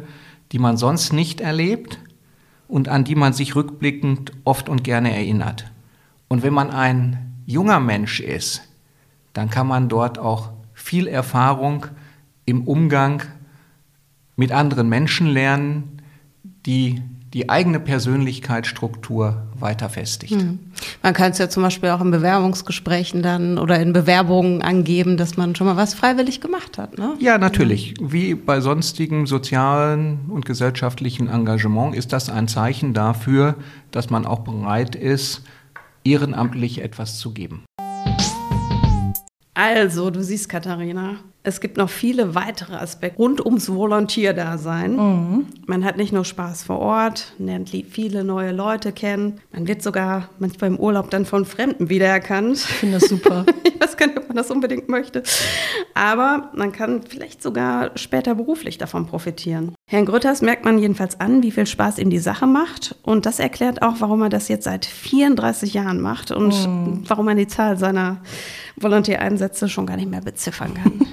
[0.52, 2.00] die man sonst nicht erlebt
[2.68, 5.72] und an die man sich rückblickend oft und gerne erinnert.
[6.28, 8.62] Und wenn man ein junger Mensch ist,
[9.34, 11.88] dann kann man dort auch viel Erfahrung
[12.46, 13.24] im Umgang
[14.36, 15.91] mit anderen Menschen lernen,
[16.66, 17.02] die
[17.34, 20.34] die eigene Persönlichkeitsstruktur weiter festigt.
[20.34, 20.60] Mhm.
[21.02, 25.38] Man kann es ja zum Beispiel auch in Bewerbungsgesprächen dann oder in Bewerbungen angeben, dass
[25.38, 26.98] man schon mal was freiwillig gemacht hat.
[26.98, 27.16] Ne?
[27.20, 27.94] Ja, natürlich.
[28.02, 33.56] Wie bei sonstigem sozialen und gesellschaftlichen Engagement ist das ein Zeichen dafür,
[33.92, 35.44] dass man auch bereit ist,
[36.04, 37.64] ehrenamtlich etwas zu geben.
[39.54, 44.96] Also, du siehst, Katharina, es gibt noch viele weitere Aspekte rund ums Volontierdasein.
[44.96, 45.46] Mhm.
[45.66, 49.42] Man hat nicht nur Spaß vor Ort, lernt viele neue Leute kennen.
[49.52, 52.58] Man wird sogar manchmal im Urlaub dann von Fremden wiedererkannt.
[52.58, 53.46] Ich finde das super.
[53.64, 55.24] ich weiß gar nicht, ob man das unbedingt möchte.
[55.96, 59.74] Aber man kann vielleicht sogar später beruflich davon profitieren.
[59.92, 62.96] Herrn Grütters merkt man jedenfalls an, wie viel Spaß ihm die Sache macht.
[63.04, 67.04] Und das erklärt auch, warum er das jetzt seit 34 Jahren macht und mhm.
[67.10, 68.22] warum man die Zahl seiner
[68.78, 70.94] Volontiereinsätze schon gar nicht mehr beziffern kann.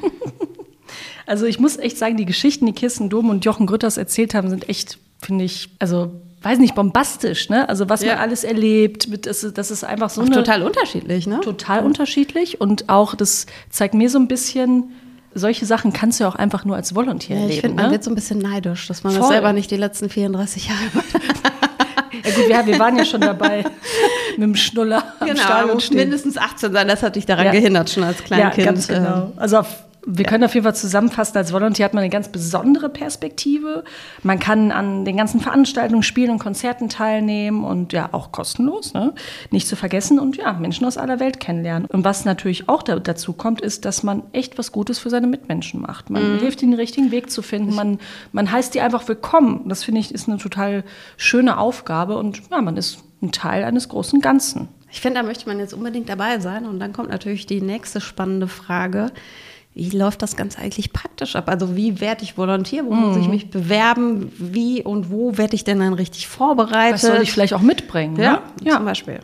[1.26, 4.48] Also ich muss echt sagen, die Geschichten, die Kirsten Dom und Jochen Grütters erzählt haben,
[4.48, 6.10] sind echt, finde ich, also
[6.40, 7.68] weiß nicht, bombastisch, ne?
[7.68, 8.14] Also was ja.
[8.14, 11.40] man alles erlebt, mit, das, das ist einfach so eine, total unterschiedlich, ne?
[11.40, 11.84] Total ja.
[11.84, 14.84] unterschiedlich und auch das zeigt mir so ein bisschen,
[15.34, 17.54] solche Sachen kannst du ja auch einfach nur als Volontär ja, ich erleben.
[17.54, 17.92] Ich finde, man ne?
[17.92, 19.20] wird so ein bisschen neidisch, dass man Voll.
[19.20, 21.06] das selber nicht die letzten 34 Jahre macht.
[22.24, 23.64] Ja gut, wir, wir, waren ja schon dabei
[24.36, 25.96] mit dem Schnuller genau, am Stadion stehen.
[25.98, 27.52] mindestens 18 sein, das hat dich daran ja.
[27.52, 28.58] gehindert, schon als Kleinkind.
[28.58, 29.32] Ja, ganz genau.
[29.36, 32.88] Also auf wir können auf jeden Fall zusammenfassen, als Volunteer hat man eine ganz besondere
[32.88, 33.84] Perspektive.
[34.22, 39.12] Man kann an den ganzen Veranstaltungen, Spielen und Konzerten teilnehmen und ja, auch kostenlos, ne?
[39.50, 41.86] nicht zu vergessen und ja, Menschen aus aller Welt kennenlernen.
[41.90, 45.26] Und was natürlich auch da, dazu kommt, ist, dass man echt was Gutes für seine
[45.26, 46.08] Mitmenschen macht.
[46.08, 46.38] Man mhm.
[46.38, 47.74] hilft ihnen, den richtigen Weg zu finden.
[47.74, 47.98] Man,
[48.32, 49.68] man heißt die einfach willkommen.
[49.68, 50.84] Das finde ich ist eine total
[51.18, 54.68] schöne Aufgabe und ja, man ist ein Teil eines großen Ganzen.
[54.90, 56.64] Ich finde, da möchte man jetzt unbedingt dabei sein.
[56.64, 59.12] Und dann kommt natürlich die nächste spannende Frage
[59.78, 61.48] wie läuft das ganz eigentlich praktisch ab?
[61.48, 62.84] Also wie werde ich Volontär?
[62.84, 63.00] Wo mhm.
[63.00, 63.30] muss ich mhm.
[63.30, 64.32] mich bewerben?
[64.36, 66.94] Wie und wo werde ich denn dann richtig vorbereitet?
[66.94, 68.16] Was soll ich vielleicht auch mitbringen?
[68.16, 68.40] Ja, ne?
[68.64, 68.76] ja.
[68.76, 69.20] zum Beispiel.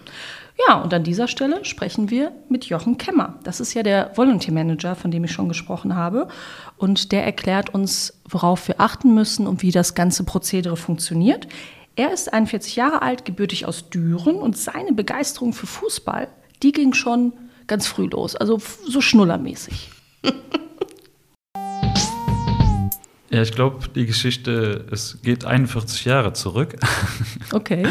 [0.69, 3.41] Ja, und an dieser Stelle sprechen wir mit Jochen Kemmer.
[3.43, 6.29] Das ist ja der Volunteer Manager, von dem ich schon gesprochen habe.
[6.77, 11.49] Und der erklärt uns, worauf wir achten müssen und wie das ganze Prozedere funktioniert.
[11.97, 16.29] Er ist 41 Jahre alt, gebürtig aus Düren und seine Begeisterung für Fußball,
[16.63, 17.33] die ging schon
[17.67, 19.91] ganz früh los, also so schnullermäßig.
[23.35, 26.77] Ja, ich glaube, die Geschichte, es geht 41 Jahre zurück.
[27.53, 27.87] Okay.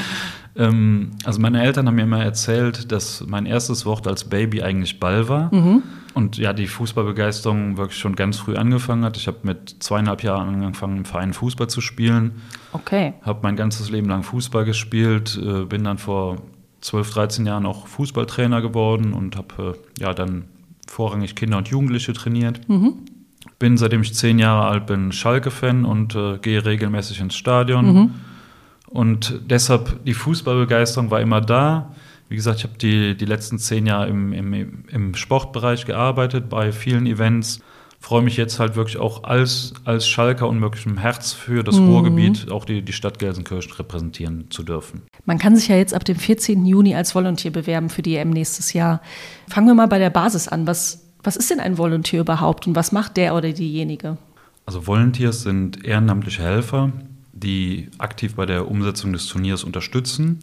[0.57, 4.99] ähm, also meine Eltern haben mir immer erzählt, dass mein erstes Wort als Baby eigentlich
[4.99, 5.53] Ball war.
[5.53, 5.83] Mhm.
[6.13, 9.15] Und ja, die Fußballbegeisterung wirklich schon ganz früh angefangen hat.
[9.17, 12.41] Ich habe mit zweieinhalb Jahren angefangen, im Verein Fußball zu spielen.
[12.71, 13.13] Okay.
[13.21, 16.37] Habe mein ganzes Leben lang Fußball gespielt, äh, bin dann vor
[16.81, 20.45] 12, 13 Jahren auch Fußballtrainer geworden und habe äh, ja dann
[20.93, 22.67] vorrangig Kinder und Jugendliche trainiert.
[22.69, 22.93] Mhm.
[23.59, 27.93] Bin seitdem ich zehn Jahre alt bin Schalke-Fan und äh, gehe regelmäßig ins Stadion.
[27.93, 28.11] Mhm.
[28.87, 31.93] Und deshalb die Fußballbegeisterung war immer da.
[32.29, 36.71] Wie gesagt, ich habe die, die letzten zehn Jahre im, im, im Sportbereich gearbeitet, bei
[36.71, 37.59] vielen Events.
[38.03, 41.77] Freue mich jetzt halt wirklich auch als, als Schalker und wirklich im Herz für das
[41.77, 41.87] mhm.
[41.87, 45.03] Ruhrgebiet auch die, die Stadt Gelsenkirchen repräsentieren zu dürfen.
[45.23, 46.65] Man kann sich ja jetzt ab dem 14.
[46.65, 49.01] Juni als Volontier bewerben für die EM nächstes Jahr.
[49.47, 50.67] Fangen wir mal bei der Basis an.
[50.67, 54.17] Was, was ist denn ein Volontier überhaupt und was macht der oder diejenige?
[54.65, 56.91] Also Volunteers sind ehrenamtliche Helfer,
[57.31, 60.39] die aktiv bei der Umsetzung des Turniers unterstützen.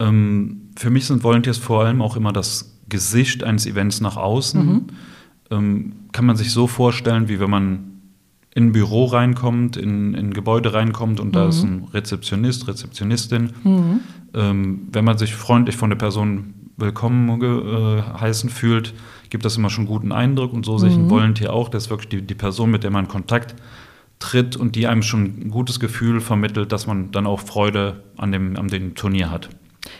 [0.00, 4.66] Ähm, für mich sind Volunteers vor allem auch immer das Gesicht eines Events nach außen.
[4.66, 4.86] Mhm.
[5.50, 7.96] Ähm, kann man sich so vorstellen, wie wenn man
[8.54, 11.32] in ein Büro reinkommt, in, in ein Gebäude reinkommt und mhm.
[11.32, 13.50] da ist ein Rezeptionist, Rezeptionistin.
[13.62, 14.00] Mhm.
[14.34, 18.94] Ähm, wenn man sich freundlich von der Person willkommen äh, heißen fühlt,
[19.28, 20.78] gibt das immer schon einen guten Eindruck und so mhm.
[20.78, 21.68] sehe ich ein Volunteer auch.
[21.68, 23.54] Das ist wirklich die, die Person, mit der man in Kontakt
[24.18, 28.32] tritt und die einem schon ein gutes Gefühl vermittelt, dass man dann auch Freude an
[28.32, 29.50] dem, an dem Turnier hat.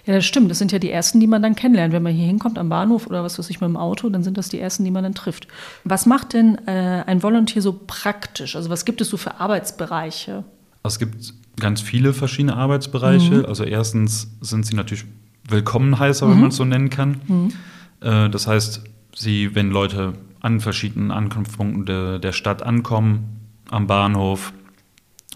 [0.05, 0.51] Ja, das stimmt.
[0.51, 1.93] Das sind ja die ersten, die man dann kennenlernt.
[1.93, 4.39] Wenn man hier hinkommt am Bahnhof oder was weiß ich mit dem Auto, dann sind
[4.39, 5.49] das die ersten, die man dann trifft.
[5.85, 8.57] Was macht denn äh, ein Volunteer so praktisch?
[8.57, 10.45] Also was gibt es so für Arbeitsbereiche?
[10.83, 13.35] Es gibt ganz viele verschiedene Arbeitsbereiche.
[13.35, 13.47] Mhm.
[13.47, 15.05] Also erstens sind sie natürlich
[15.49, 16.31] Willkommenheißer, mhm.
[16.31, 17.21] wenn man es so nennen kann.
[17.27, 17.53] Mhm.
[18.01, 18.83] Äh, das heißt,
[19.15, 24.53] sie, wenn Leute an verschiedenen Ankunftspunkten de, der Stadt ankommen, am Bahnhof,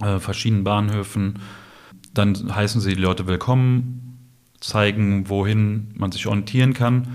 [0.00, 1.38] äh, verschiedenen Bahnhöfen,
[2.14, 4.09] dann heißen sie die Leute willkommen,
[4.60, 7.08] zeigen, wohin man sich orientieren kann.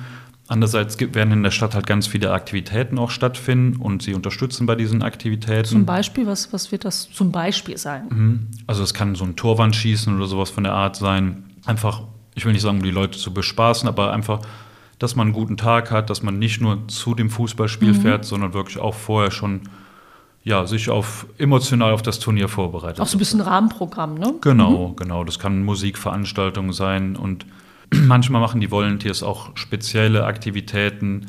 [0.47, 4.75] Andererseits werden in der Stadt halt ganz viele Aktivitäten auch stattfinden und sie unterstützen bei
[4.75, 5.65] diesen Aktivitäten.
[5.65, 8.03] Zum Beispiel, was, was wird das zum Beispiel sein?
[8.09, 8.47] Mhm.
[8.67, 11.45] Also es kann so ein Torwandschießen oder sowas von der Art sein.
[11.65, 12.03] Einfach,
[12.35, 14.41] ich will nicht sagen, um die Leute zu bespaßen, aber einfach,
[14.99, 18.01] dass man einen guten Tag hat, dass man nicht nur zu dem Fußballspiel mhm.
[18.01, 19.61] fährt, sondern wirklich auch vorher schon
[20.45, 23.01] ja, sich auf emotional auf das Turnier vorbereitet.
[23.01, 24.35] Auch so ein bisschen Rahmenprogramm, ne?
[24.41, 24.95] Genau, mhm.
[24.95, 25.23] genau.
[25.23, 27.47] Das kann Musikveranstaltungen sein und
[27.91, 31.25] manchmal machen die Volunteers auch spezielle Aktivitäten,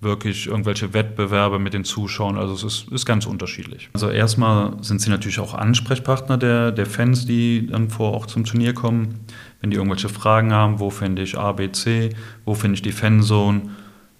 [0.00, 2.36] wirklich irgendwelche Wettbewerbe mit den Zuschauern.
[2.36, 3.88] Also es ist, ist ganz unterschiedlich.
[3.94, 8.44] Also erstmal sind sie natürlich auch Ansprechpartner der, der Fans, die dann vor auch zum
[8.44, 9.20] Turnier kommen.
[9.60, 12.10] Wenn die irgendwelche Fragen haben, wo finde ich A, B, C,
[12.44, 13.62] wo finde ich die Fanzone,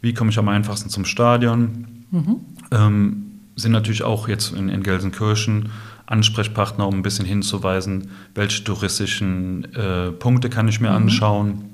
[0.00, 2.06] wie komme ich am einfachsten zum Stadion.
[2.10, 2.36] Mhm.
[2.72, 3.27] Ähm,
[3.58, 5.70] sind natürlich auch jetzt in, in Gelsenkirchen
[6.06, 10.96] Ansprechpartner, um ein bisschen hinzuweisen, welche touristischen äh, Punkte kann ich mir mhm.
[10.96, 11.64] anschauen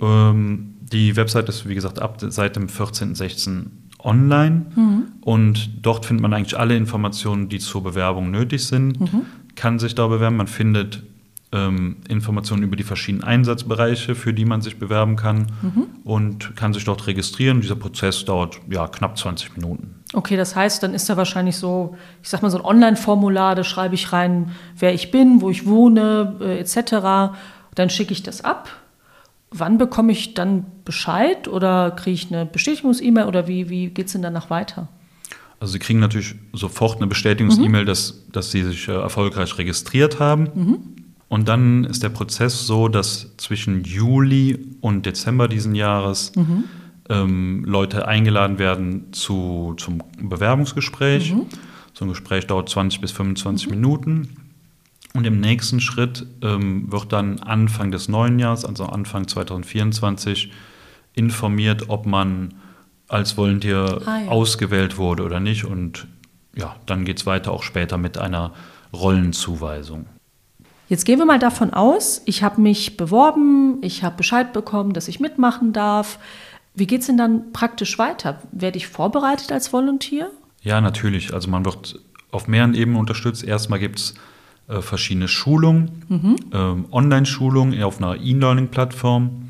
[0.02, 3.68] Ähm, die Webseite ist, wie gesagt, ab seit dem 14.16.
[4.00, 4.66] online.
[4.76, 5.04] Mhm.
[5.22, 9.00] Und dort findet man eigentlich alle Informationen, die zur Bewerbung nötig sind.
[9.00, 9.22] Mhm.
[9.56, 10.36] Kann sich da bewerben.
[10.36, 11.04] Man findet
[11.54, 15.86] ähm, Informationen über die verschiedenen Einsatzbereiche, für die man sich bewerben kann mhm.
[16.04, 17.62] und kann sich dort registrieren.
[17.62, 19.96] Dieser Prozess dauert ja knapp 20 Minuten.
[20.14, 23.64] Okay, das heißt, dann ist da wahrscheinlich so, ich sag mal, so ein Online-Formular, da
[23.64, 27.36] schreibe ich rein, wer ich bin, wo ich wohne, äh, etc.
[27.76, 28.70] Dann schicke ich das ab.
[29.52, 34.14] Wann bekomme ich dann Bescheid oder kriege ich eine Bestätigungs-E-Mail oder wie, wie geht es
[34.14, 34.88] denn danach weiter?
[35.60, 37.88] Also Sie kriegen natürlich sofort eine Bestätigungs-E-Mail, mhm.
[37.88, 40.50] dass, dass Sie sich äh, erfolgreich registriert haben.
[40.54, 41.03] Mhm.
[41.34, 46.66] Und dann ist der Prozess so, dass zwischen Juli und Dezember diesen Jahres mhm.
[47.10, 51.34] ähm, Leute eingeladen werden zu, zum Bewerbungsgespräch.
[51.34, 51.48] Mhm.
[51.96, 53.74] So ein Gespräch dauert 20 bis 25 mhm.
[53.74, 54.30] Minuten.
[55.16, 60.52] Und im nächsten Schritt ähm, wird dann Anfang des neuen Jahres, also Anfang 2024,
[61.16, 62.54] informiert, ob man
[63.08, 64.28] als Volunteer ah, ja.
[64.28, 65.66] ausgewählt wurde oder nicht.
[65.66, 66.06] Und
[66.56, 68.54] ja, dann geht es weiter auch später mit einer
[68.94, 70.06] Rollenzuweisung.
[70.94, 75.08] Jetzt gehen wir mal davon aus, ich habe mich beworben, ich habe Bescheid bekommen, dass
[75.08, 76.20] ich mitmachen darf.
[76.76, 78.40] Wie geht es denn dann praktisch weiter?
[78.52, 80.30] Werde ich vorbereitet als Volunteer?
[80.62, 81.34] Ja, natürlich.
[81.34, 83.44] Also man wird auf mehreren Ebenen unterstützt.
[83.44, 84.14] Erstmal gibt es
[84.68, 86.36] äh, verschiedene Schulungen, mhm.
[86.54, 89.50] ähm, Online-Schulungen auf einer E-Learning-Plattform.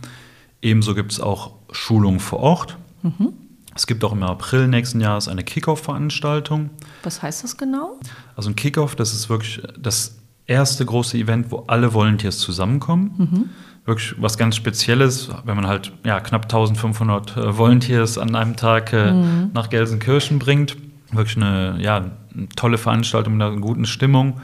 [0.61, 2.77] Ebenso gibt es auch Schulungen vor Ort.
[3.01, 3.33] Mhm.
[3.75, 6.69] Es gibt auch im April nächsten Jahres eine Kickoff-Veranstaltung.
[7.03, 7.99] Was heißt das genau?
[8.37, 10.22] Also ein Kickoff, das ist wirklich das
[10.53, 13.13] erste große Event, wo alle Volunteers zusammenkommen.
[13.17, 13.49] Mhm.
[13.85, 18.93] Wirklich was ganz Spezielles, wenn man halt ja, knapp 1500 äh, Volunteers an einem Tag
[18.93, 19.51] äh, mhm.
[19.53, 20.77] nach Gelsenkirchen bringt.
[21.11, 21.97] Wirklich eine, ja,
[22.33, 24.39] eine tolle Veranstaltung mit einer guten Stimmung.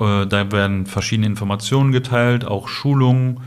[0.00, 3.40] Äh, da werden verschiedene Informationen geteilt, auch Schulungen.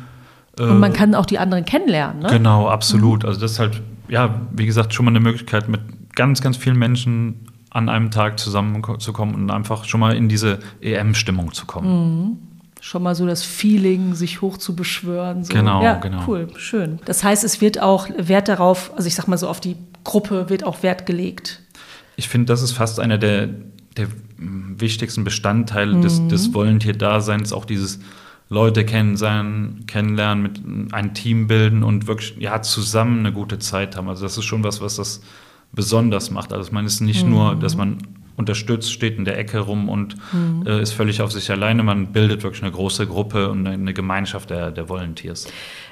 [0.60, 2.30] Äh, Und man kann auch die anderen kennenlernen, ne?
[2.30, 3.24] Genau, absolut.
[3.24, 3.30] Mhm.
[3.30, 5.82] Also das ist halt, ja, wie gesagt, schon mal eine Möglichkeit, mit
[6.16, 11.52] ganz, ganz vielen Menschen an einem Tag zusammenzukommen und einfach schon mal in diese EM-Stimmung
[11.52, 11.90] zu kommen.
[11.90, 12.38] Mhm.
[12.80, 15.44] Schon mal so das Feeling, sich hoch zu beschwören.
[15.44, 15.54] So.
[15.54, 16.24] Genau, ja, genau.
[16.26, 17.00] Cool, schön.
[17.04, 20.50] Das heißt, es wird auch Wert darauf, also ich sag mal so, auf die Gruppe
[20.50, 21.64] wird auch Wert gelegt.
[22.16, 23.50] Ich finde, das ist fast einer der,
[23.98, 24.08] der
[24.38, 26.02] wichtigsten Bestandteile mhm.
[26.02, 28.00] des, des Volunteer-Daseins, auch dieses
[28.48, 34.08] Leute kennen, kennenlernen, mit ein Team bilden und wirklich ja, zusammen eine gute Zeit haben.
[34.08, 35.22] Also das ist schon was, was das
[35.76, 36.54] besonders macht.
[36.54, 37.32] Also ich meine, es ist nicht mhm.
[37.32, 38.00] nur, dass man
[38.38, 40.66] unterstützt, steht in der Ecke rum und mhm.
[40.68, 41.84] äh, ist völlig auf sich alleine.
[41.84, 45.48] Man bildet wirklich eine große Gruppe und eine Gemeinschaft der, der Volunteers.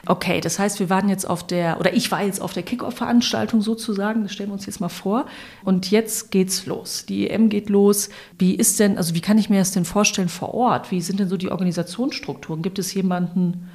[0.05, 3.61] Okay, das heißt, wir waren jetzt auf der, oder ich war jetzt auf der Kickoff-Veranstaltung
[3.61, 5.25] sozusagen, das stellen wir uns jetzt mal vor.
[5.63, 7.05] Und jetzt geht's los.
[7.05, 8.09] Die EM geht los.
[8.37, 10.91] Wie ist denn, also wie kann ich mir das denn vorstellen vor Ort?
[10.91, 12.61] Wie sind denn so die Organisationsstrukturen?
[12.61, 13.69] Gibt es jemanden,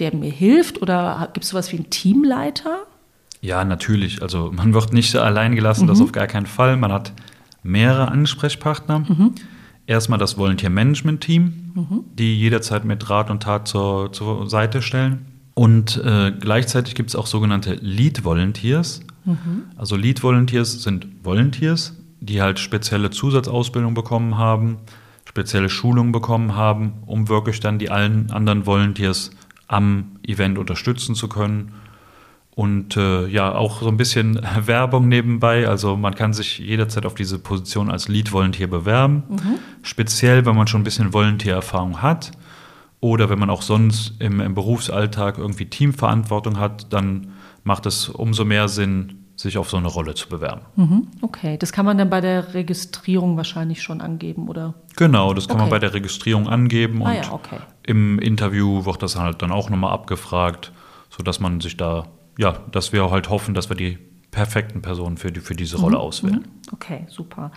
[0.00, 2.86] der mir hilft oder gibt es sowas wie einen Teamleiter?
[3.40, 4.22] Ja, natürlich.
[4.22, 5.88] Also man wird nicht allein gelassen, mhm.
[5.88, 6.76] das auf gar keinen Fall.
[6.76, 7.12] Man hat
[7.62, 9.00] mehrere Ansprechpartner.
[9.00, 9.34] Mhm.
[9.86, 12.04] Erstmal das Volunteer-Management-Team, mhm.
[12.14, 15.26] die jederzeit mit Rat und Tat zur, zur Seite stellen.
[15.54, 19.00] Und äh, gleichzeitig gibt es auch sogenannte Lead-Volunteers.
[19.24, 19.64] Mhm.
[19.76, 24.78] Also Lead-Volunteers sind Volunteers, die halt spezielle Zusatzausbildung bekommen haben,
[25.24, 29.32] spezielle Schulungen bekommen haben, um wirklich dann die allen anderen Volunteers
[29.66, 31.72] am Event unterstützen zu können
[32.60, 35.66] und äh, ja, auch so ein bisschen Werbung nebenbei.
[35.66, 39.22] Also man kann sich jederzeit auf diese Position als Lead-Volunteer bewerben.
[39.30, 39.58] Mhm.
[39.80, 42.32] Speziell, wenn man schon ein bisschen Volunteer-Erfahrung hat.
[43.00, 47.28] Oder wenn man auch sonst im, im, Berufsalltag irgendwie Teamverantwortung hat, dann
[47.64, 50.60] macht es umso mehr Sinn, sich auf so eine Rolle zu bewerben.
[50.76, 51.08] Mhm.
[51.22, 54.74] Okay, das kann man dann bei der Registrierung wahrscheinlich schon angeben, oder?
[54.96, 55.62] Genau, das kann okay.
[55.62, 57.56] man bei der Registrierung angeben ah und ja, okay.
[57.86, 60.72] im Interview wird das halt dann auch nochmal abgefragt,
[61.08, 62.04] sodass man sich da
[62.40, 63.98] ja, dass wir halt hoffen, dass wir die
[64.30, 66.02] perfekten Personen für, die, für diese Rolle mhm.
[66.02, 66.40] auswählen.
[66.40, 66.72] Mhm.
[66.72, 67.52] Okay, super.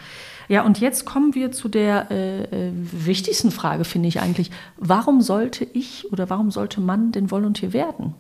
[0.50, 4.52] Ja, und jetzt kommen wir zu der äh, äh, wichtigsten Frage, finde ich eigentlich.
[4.76, 8.14] Warum sollte ich oder warum sollte man denn Volunteer werden?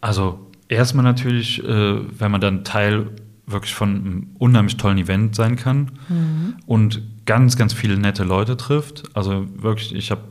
[0.00, 3.10] Also erstmal natürlich, äh, wenn man dann Teil
[3.46, 6.56] wirklich von einem unheimlich tollen Event sein kann mhm.
[6.66, 9.04] und ganz, ganz viele nette Leute trifft.
[9.14, 10.22] Also wirklich, ich habe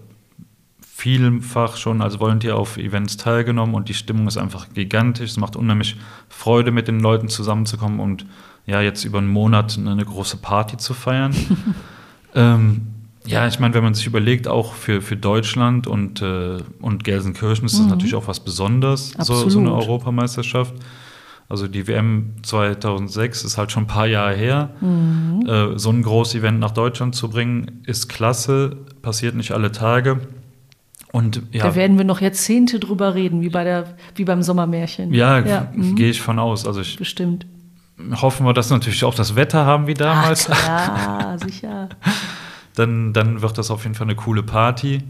[1.02, 5.32] vielfach schon als Volunteer auf Events teilgenommen und die Stimmung ist einfach gigantisch.
[5.32, 5.95] Es macht unheimlich
[6.30, 8.28] Freude, mit den Leuten zusammenzukommen und
[8.68, 11.34] ja, jetzt über einen Monat eine große Party zu feiern.
[12.36, 12.82] ähm,
[13.26, 17.66] ja, ich meine, wenn man sich überlegt, auch für, für Deutschland und, äh, und Gelsenkirchen
[17.66, 17.89] ist das mhm.
[17.89, 20.76] natürlich auch was Besonderes, so, so, eine Europameisterschaft.
[21.49, 24.70] Also die WM 2006 ist halt schon ein paar Jahre her.
[24.82, 25.47] Mhm.
[25.47, 30.20] Äh, so ein großes Event nach Deutschland zu bringen, ist klasse, passiert nicht alle Tage.
[31.12, 35.14] Und, ja, da werden wir noch Jahrzehnte drüber reden, wie, bei der, wie beim Sommermärchen.
[35.14, 35.72] Ja, ja.
[35.74, 35.95] Mhm.
[35.95, 36.66] gehe ich von aus.
[36.66, 37.45] Also ich, Bestimmt.
[38.22, 40.47] Hoffen wir, dass wir natürlich auch das Wetter haben wie damals.
[40.47, 41.89] Ja, sicher.
[42.76, 45.03] dann, dann wird das auf jeden Fall eine coole Party.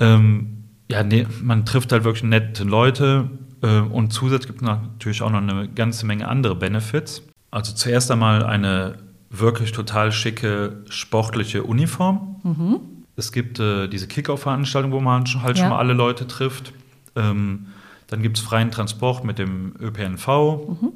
[0.00, 3.30] Ähm, ja, nee, man trifft halt wirklich nette Leute
[3.62, 7.22] äh, und zusätzlich gibt es natürlich auch noch eine ganze Menge andere Benefits.
[7.52, 8.96] Also zuerst einmal eine
[9.30, 12.40] wirklich total schicke sportliche Uniform.
[12.42, 12.80] Mhm.
[13.20, 15.62] Es gibt äh, diese Kickoff-Veranstaltung, wo man halt ja.
[15.62, 16.72] schon mal alle Leute trifft.
[17.14, 17.66] Ähm,
[18.06, 20.26] dann gibt es freien Transport mit dem ÖPNV.
[20.26, 20.92] Mhm.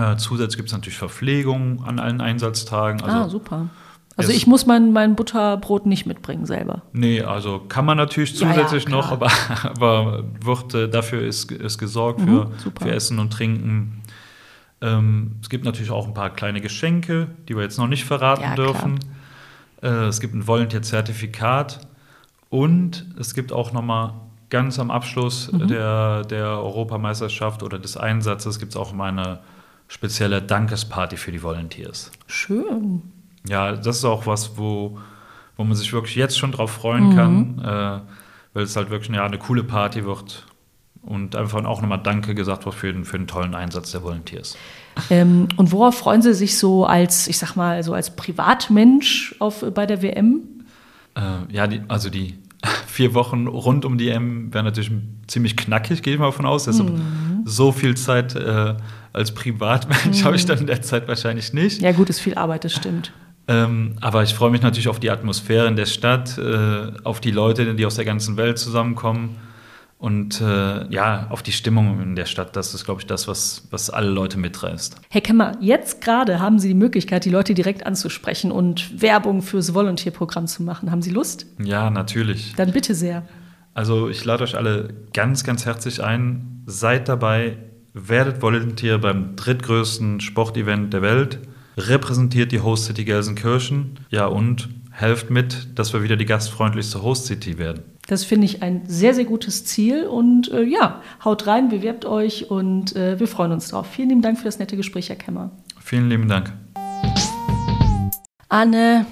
[0.00, 3.02] Äh, zusätzlich gibt es natürlich Verpflegung an allen Einsatztagen.
[3.02, 3.68] Also ah, super.
[4.16, 6.82] Also ich muss mein, mein Butterbrot nicht mitbringen selber.
[6.92, 9.30] Nee, also kann man natürlich zusätzlich ja, ja, noch, aber,
[9.64, 14.02] aber wird, äh, dafür ist, ist gesorgt für, mhm, für Essen und Trinken.
[14.80, 18.42] Ähm, es gibt natürlich auch ein paar kleine Geschenke, die wir jetzt noch nicht verraten
[18.42, 19.00] ja, dürfen.
[19.00, 19.14] Klar.
[19.82, 21.80] Äh, es gibt ein Volunteer-Zertifikat
[22.48, 24.14] und es gibt auch nochmal
[24.50, 25.68] ganz am Abschluss mhm.
[25.68, 29.40] der, der Europameisterschaft oder des Einsatzes gibt es auch mal eine
[29.88, 32.10] spezielle Dankesparty für die Volunteers.
[32.26, 33.02] Schön.
[33.48, 34.98] Ja, das ist auch was, wo,
[35.56, 37.16] wo man sich wirklich jetzt schon drauf freuen mhm.
[37.16, 38.00] kann, äh,
[38.54, 40.46] weil es halt wirklich ja, eine coole Party wird
[41.02, 44.56] und einfach auch nochmal Danke gesagt wird für den, für den tollen Einsatz der Volunteers.
[45.08, 49.64] Ähm, und worauf freuen Sie sich so als, ich sag mal, so als Privatmensch auf,
[49.74, 50.40] bei der WM?
[51.14, 51.20] Äh,
[51.54, 52.38] ja, die, also die
[52.86, 54.90] vier Wochen rund um die WM wären natürlich
[55.26, 56.64] ziemlich knackig, gehe ich mal von aus.
[56.64, 57.42] Deshalb mhm.
[57.44, 58.74] so viel Zeit äh,
[59.12, 60.24] als Privatmensch mhm.
[60.24, 61.80] habe ich dann in der Zeit wahrscheinlich nicht.
[61.80, 63.12] Ja, gut, ist viel Arbeit, das stimmt.
[63.48, 67.32] Ähm, aber ich freue mich natürlich auf die Atmosphäre in der Stadt, äh, auf die
[67.32, 69.36] Leute, die aus der ganzen Welt zusammenkommen
[70.00, 72.56] und äh, ja, auf die Stimmung in der Stadt.
[72.56, 74.96] Das ist, glaube ich, das, was, was alle Leute mitreißt.
[75.10, 79.74] Herr Kemmer, jetzt gerade haben Sie die Möglichkeit, die Leute direkt anzusprechen und Werbung fürs
[79.74, 80.90] Volunteer-Programm zu machen.
[80.90, 81.44] Haben Sie Lust?
[81.62, 82.54] Ja, natürlich.
[82.56, 83.24] Dann bitte sehr.
[83.74, 86.62] Also ich lade euch alle ganz, ganz herzlich ein.
[86.64, 87.58] Seid dabei,
[87.92, 91.40] werdet Volunteer beim drittgrößten Sportevent der Welt,
[91.76, 97.26] repräsentiert die Host City Gelsenkirchen, ja und helft mit, dass wir wieder die gastfreundlichste Host
[97.26, 97.82] City werden.
[98.10, 100.04] Das finde ich ein sehr, sehr gutes Ziel.
[100.04, 103.86] Und äh, ja, haut rein, bewerbt euch und äh, wir freuen uns drauf.
[103.88, 105.52] Vielen lieben Dank für das nette Gespräch, Herr Kemmer.
[105.80, 106.52] Vielen lieben Dank.
[108.48, 109.06] Anne,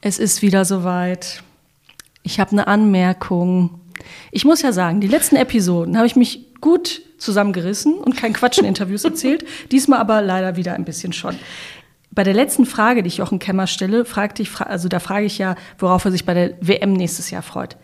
[0.00, 1.44] es ist wieder soweit.
[2.24, 3.78] Ich habe eine Anmerkung.
[4.32, 8.58] Ich muss ja sagen, die letzten Episoden habe ich mich gut zusammengerissen und kein Quatsch
[8.58, 9.44] in Interviews erzählt.
[9.70, 11.36] Diesmal aber leider wieder ein bisschen schon.
[12.10, 15.38] Bei der letzten Frage, die ich Jochen Kemmer stelle, fragte ich, also da frage ich
[15.38, 17.76] ja, worauf er sich bei der WM nächstes Jahr freut.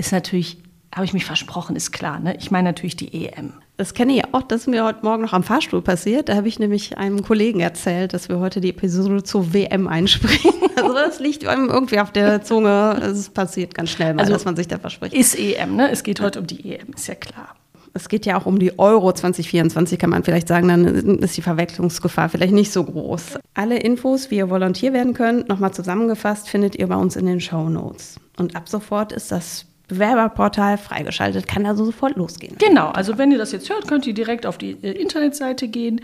[0.00, 0.56] Ist natürlich,
[0.94, 2.20] habe ich mich versprochen, ist klar.
[2.20, 2.34] Ne?
[2.38, 3.52] Ich meine natürlich die EM.
[3.76, 6.30] Das kenne ich auch, das ist mir heute Morgen noch am Fahrstuhl passiert.
[6.30, 10.54] Da habe ich nämlich einem Kollegen erzählt, dass wir heute die Episode zur WM einspringen.
[10.76, 12.98] Also das liegt einem irgendwie auf der Zunge.
[13.02, 15.12] Es passiert ganz schnell mal, Also dass man sich da verspricht.
[15.12, 15.90] Ist EM, ne?
[15.90, 17.54] Es geht heute um die EM, ist ja klar.
[17.92, 20.86] Es geht ja auch um die Euro 2024, kann man vielleicht sagen, dann
[21.18, 23.38] ist die Verwechslungsgefahr vielleicht nicht so groß.
[23.52, 27.40] Alle Infos, wie ihr Volontier werden könnt, nochmal zusammengefasst, findet ihr bei uns in den
[27.40, 28.18] Show Notes.
[28.38, 32.56] Und ab sofort ist das Bewerberportal freigeschaltet, kann also sofort losgehen.
[32.58, 36.00] Genau, also wenn ihr das jetzt hört, könnt ihr direkt auf die äh, Internetseite gehen.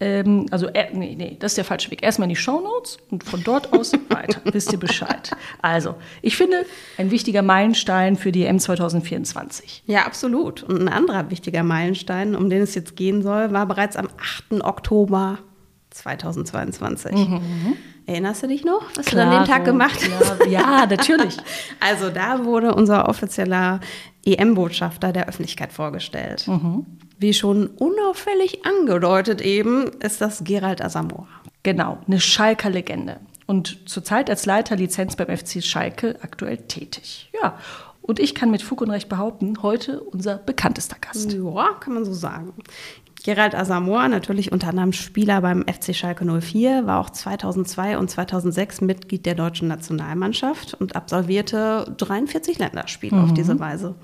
[0.00, 2.02] Ähm, also, äh, nee, nee, das ist der falsche Weg.
[2.02, 4.40] Erstmal in die Shownotes und von dort aus weiter.
[4.44, 5.30] Wisst ihr Bescheid.
[5.60, 6.64] Also, ich finde,
[6.96, 9.82] ein wichtiger Meilenstein für die EM 2024.
[9.86, 10.62] Ja, absolut.
[10.62, 14.62] Und ein anderer wichtiger Meilenstein, um den es jetzt gehen soll, war bereits am 8.
[14.64, 15.38] Oktober
[15.90, 17.12] 2022.
[18.08, 20.40] Erinnerst du dich noch, was du an dem Tag gemacht hast?
[20.46, 21.36] Ja, ja natürlich.
[21.80, 23.80] Also da wurde unser offizieller
[24.24, 26.48] EM-Botschafter der Öffentlichkeit vorgestellt.
[27.18, 31.28] Wie schon unauffällig angedeutet eben, ist das Gerald Asamoah.
[31.62, 33.20] Genau, eine Schalker Legende.
[33.46, 37.30] Und zurzeit als Leiter Lizenz beim FC Schalke aktuell tätig.
[37.40, 37.58] Ja,
[38.00, 41.30] und ich kann mit Fug und Recht behaupten, heute unser bekanntester Gast.
[41.34, 42.54] Ja, kann man so sagen.
[43.24, 48.80] Gerald Asamoah, natürlich unter anderem Spieler beim FC Schalke 04, war auch 2002 und 2006
[48.80, 53.96] Mitglied der deutschen Nationalmannschaft und absolvierte 43 Länderspiele auf diese Weise.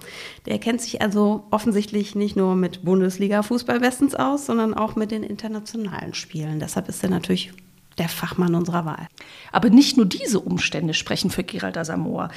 [0.47, 5.23] Der kennt sich also offensichtlich nicht nur mit Bundesliga-Fußball bestens aus, sondern auch mit den
[5.23, 6.59] internationalen Spielen.
[6.59, 7.53] Deshalb ist er natürlich
[7.99, 9.09] der Fachmann unserer Wahl.
[9.53, 12.29] Aber nicht nur diese Umstände sprechen für Gerald Asamoah.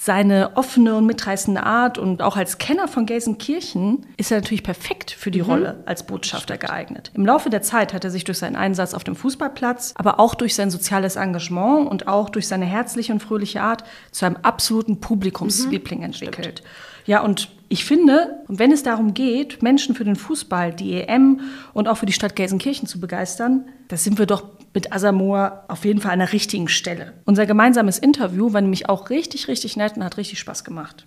[0.00, 5.10] Seine offene und mitreißende Art und auch als Kenner von Gelsenkirchen ist er natürlich perfekt
[5.10, 7.10] für die Rolle als Botschafter geeignet.
[7.14, 10.34] Im Laufe der Zeit hat er sich durch seinen Einsatz auf dem Fußballplatz, aber auch
[10.34, 14.98] durch sein soziales Engagement und auch durch seine herzliche und fröhliche Art zu einem absoluten
[14.98, 16.62] Publikumsliebling entwickelt.
[17.04, 21.40] Ja, und ich finde, wenn es darum geht, Menschen für den Fußball, die EM
[21.72, 24.44] und auch für die Stadt Gelsenkirchen zu begeistern, da sind wir doch
[24.74, 27.14] mit Asamoah auf jeden Fall an der richtigen Stelle.
[27.24, 31.06] Unser gemeinsames Interview war nämlich auch richtig, richtig nett und hat richtig Spaß gemacht.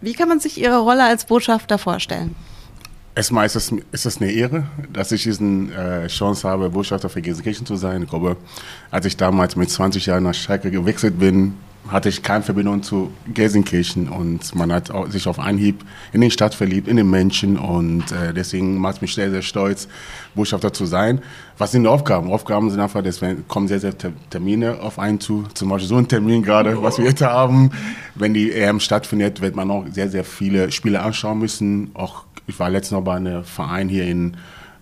[0.00, 2.34] Wie kann man sich Ihre Rolle als Botschafter vorstellen?
[3.14, 7.22] Erstmal ist es, ist es eine Ehre, dass ich diesen äh, Chance habe, Botschafter für
[7.22, 8.02] Gelsenkirchen zu sein.
[8.02, 8.36] Ich glaube,
[8.90, 11.54] als ich damals mit 20 Jahren nach Schalke gewechselt bin,
[11.90, 16.54] hatte ich keine Verbindung zu Gelsenkirchen und man hat sich auf Anhieb in die Stadt
[16.54, 19.88] verliebt, in den Menschen und äh, deswegen macht es mich sehr, sehr stolz,
[20.34, 21.20] Botschafter zu sein.
[21.58, 22.30] Was sind die Aufgaben?
[22.30, 25.96] Aufgaben sind einfach, es kommen sehr, sehr Ter- Termine auf einen zu, zum Beispiel so
[25.96, 27.70] ein Termin gerade, was wir jetzt haben.
[28.14, 31.90] Wenn die EM stattfindet, wird man auch sehr, sehr viele Spiele anschauen müssen.
[31.94, 34.36] Auch ich war letztens noch bei einem Verein hier in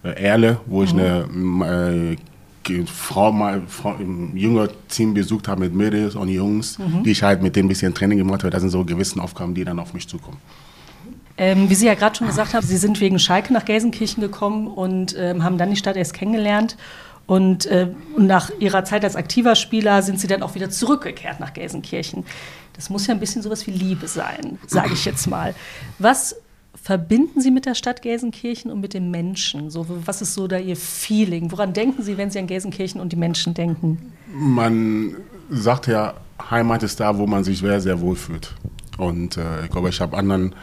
[0.05, 1.27] äh, Erle, wo ich eine
[2.15, 2.17] äh,
[2.87, 7.43] Frau mal Frau, im jünger Team besucht habe mit Mädels und Jungs, die ich halt
[7.43, 8.51] mit denen ein bisschen Training gemacht habe.
[8.51, 10.39] Das sind so gewisse Aufgaben, die dann auf mich zukommen.
[11.37, 14.67] Ähm, wie Sie ja gerade schon gesagt haben, Sie sind wegen Schalke nach Gelsenkirchen gekommen
[14.67, 16.77] und ähm, haben dann die Stadt erst kennengelernt.
[17.27, 21.39] Und, äh, und nach Ihrer Zeit als aktiver Spieler sind Sie dann auch wieder zurückgekehrt
[21.41, 22.25] nach Gelsenkirchen.
[22.73, 25.55] Das muss ja ein bisschen sowas wie Liebe sein, sage ich jetzt mal.
[25.99, 26.37] Was
[26.89, 29.69] verbinden Sie mit der Stadt Gelsenkirchen und mit den Menschen?
[29.69, 31.53] So, was ist so da Ihr Feeling?
[31.53, 34.15] Woran denken Sie, wenn Sie an Gelsenkirchen und die Menschen denken?
[34.33, 35.15] Man
[35.51, 36.15] sagt ja,
[36.51, 38.55] Heimat ist da, wo man sich sehr, sehr wohl fühlt.
[38.97, 40.55] Und äh, ich glaube, ich habe anderen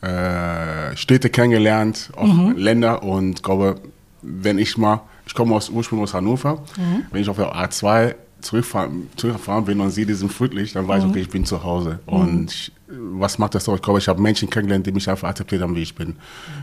[0.00, 3.02] äh, Städte kennengelernt, auch Länder.
[3.02, 3.80] Und ich glaube,
[4.22, 6.62] wenn ich mal, ich komme aus, ursprünglich aus Hannover,
[7.10, 8.14] wenn ich auf der A2
[8.44, 11.98] zurückfahren, zurückfahren bin und sehe diesen Flutlicht, dann weiß ich, okay, ich bin zu Hause.
[12.06, 13.74] Und ich, was macht das so?
[13.74, 16.16] Ich glaube, ich habe Menschen kennengelernt, die mich einfach akzeptiert haben, wie ich bin.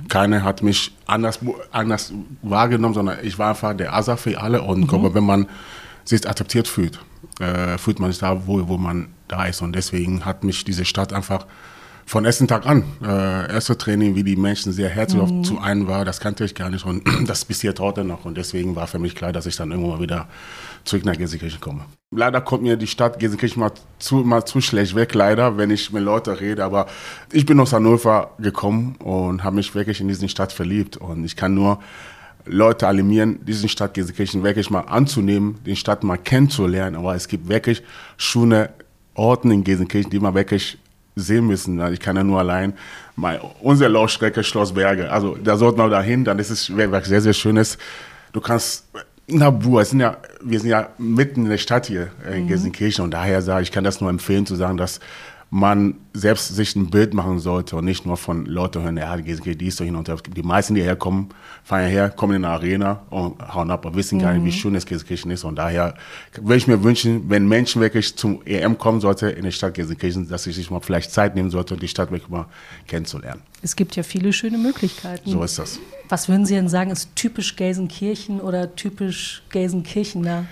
[0.07, 1.39] Keiner hat mich anders,
[1.71, 4.61] anders wahrgenommen, sondern ich war einfach der Asa für alle.
[4.61, 5.47] Und ich glaube, wenn man
[6.05, 6.99] sich akzeptiert fühlt,
[7.39, 9.61] äh, fühlt man sich da wohl, wo man da ist.
[9.61, 11.45] Und deswegen hat mich diese Stadt einfach
[12.05, 15.87] von ersten Tag an, äh, erste Training, wie die Menschen sehr herzlich auf zu einem
[15.87, 18.25] war, das kannte ich gar nicht und das bis hier heute noch.
[18.25, 20.27] Und deswegen war für mich klar, dass ich dann irgendwann mal wieder
[20.83, 21.85] zurück nach Gelsenkirchen komme.
[22.13, 25.91] Leider kommt mir die Stadt Gelsenkirchen mal zu, mal zu schlecht weg, leider, wenn ich
[25.91, 26.63] mit Leuten rede.
[26.63, 26.87] Aber
[27.31, 30.97] ich bin aus Hannover gekommen und habe mich wirklich in diese Stadt verliebt.
[30.97, 31.79] Und ich kann nur
[32.45, 36.95] Leute animieren, diesen Stadt Gelsenkirchen wirklich mal anzunehmen, den Stadt mal kennenzulernen.
[36.95, 37.81] Aber es gibt wirklich
[38.17, 38.71] schöne
[39.13, 40.77] Orte in Gelsenkirchen, die man wirklich
[41.15, 41.79] sehen müssen.
[41.79, 42.73] Also ich kann ja nur allein
[43.15, 45.11] mal unsere Laufstrecke Schloss Berge.
[45.11, 47.77] Also da sollten wir dahin, dann ist es wirklich sehr, sehr schönes.
[48.33, 48.85] Du kannst
[49.31, 53.03] Nabu, es sind ja, wir sind ja mitten in der Stadt hier äh, in Gelsenkirchen
[53.03, 54.99] und daher sage ich, kann das nur empfehlen zu sagen, dass
[55.53, 59.23] man selbst sich ein Bild machen sollte und nicht nur von Leuten hören, ja, die
[59.23, 60.15] geht dies so hin und her.
[60.33, 61.27] Die meisten, die herkommen,
[61.61, 64.75] fahren her, kommen in eine Arena und hauen ab, aber wissen gar nicht, wie schön
[64.75, 65.43] es Gelsenkirchen ist.
[65.43, 65.95] Und daher
[66.41, 70.29] würde ich mir wünschen, wenn Menschen wirklich zum EM kommen sollte in der Stadt Gelsenkirchen,
[70.29, 72.45] dass sie sich mal vielleicht Zeit nehmen sollte, die Stadt wirklich mal
[72.87, 73.41] kennenzulernen.
[73.61, 75.29] Es gibt ja viele schöne Möglichkeiten.
[75.29, 75.79] So ist das.
[76.11, 80.43] Was würden Sie denn sagen, ist typisch Gelsenkirchen oder typisch Gelsenkirchener?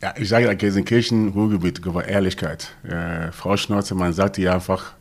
[0.00, 2.76] Ja, ich sage ja, Gelsenkirchen, Ruhrgebiet, über Ehrlichkeit.
[2.84, 4.92] Äh, Frau Schnauze, man sagt ihr einfach,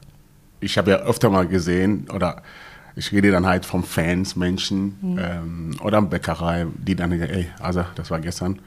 [0.61, 2.41] ich habe ja öfter mal gesehen, oder
[2.95, 5.19] ich rede dann halt von Fans, Menschen mhm.
[5.21, 8.57] ähm, oder Bäckerei, die dann, ey, also das war gestern,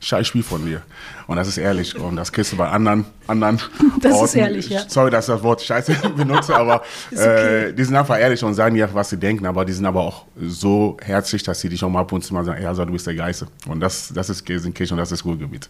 [0.00, 0.82] scheiß Spiel von mir.
[1.26, 1.96] Und das ist ehrlich.
[1.96, 3.60] Und das kriegst du bei anderen, anderen
[4.00, 4.24] das Orten.
[4.24, 4.82] ist ehrlich, ja.
[4.88, 6.82] Sorry, dass ich das Wort Scheiße benutze, aber
[7.12, 7.68] okay.
[7.68, 10.00] äh, die sind einfach ehrlich und sagen ja, was sie denken, aber die sind aber
[10.00, 12.92] auch so herzlich, dass sie dich auch mal ab und zu mal sagen, ja, du
[12.92, 13.46] bist der Geiste.
[13.68, 15.68] Und das, das ist Gelsenkirchen und das ist Ruhrgebiet.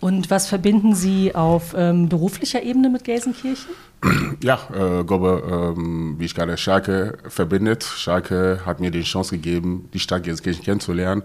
[0.00, 3.70] Und was verbinden Sie auf ähm, beruflicher Ebene mit Gelsenkirchen?
[4.42, 7.84] Ja, äh, glaube, ähm, wie ich gerade Schalke verbindet.
[7.84, 11.22] Schalke hat mir die Chance gegeben, die Stadt Gelsenkirchen kennenzulernen.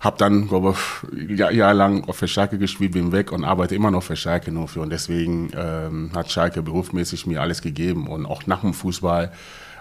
[0.00, 0.74] Hab dann, glaube
[1.14, 4.66] ich, jahrelang auf der Schalke gespielt, bin weg und arbeite immer noch für Schalke nur
[4.66, 4.80] für.
[4.80, 8.08] Und deswegen ähm, hat Schalke berufsmäßig mir alles gegeben.
[8.08, 9.30] Und auch nach dem Fußball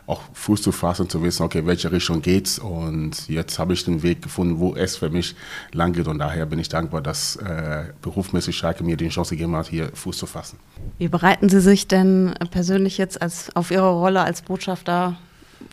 [0.09, 2.57] auch Fuß zu fassen, zu wissen, okay, welche Richtung geht's.
[2.57, 5.35] Und jetzt habe ich den Weg gefunden, wo es für mich
[5.71, 6.07] lang geht.
[6.07, 9.89] Und daher bin ich dankbar, dass äh, berufsmäßig Schalke mir die Chance gegeben hat, hier
[9.93, 10.57] Fuß zu fassen.
[10.97, 15.17] Wie bereiten Sie sich denn persönlich jetzt als, auf Ihre Rolle als Botschafter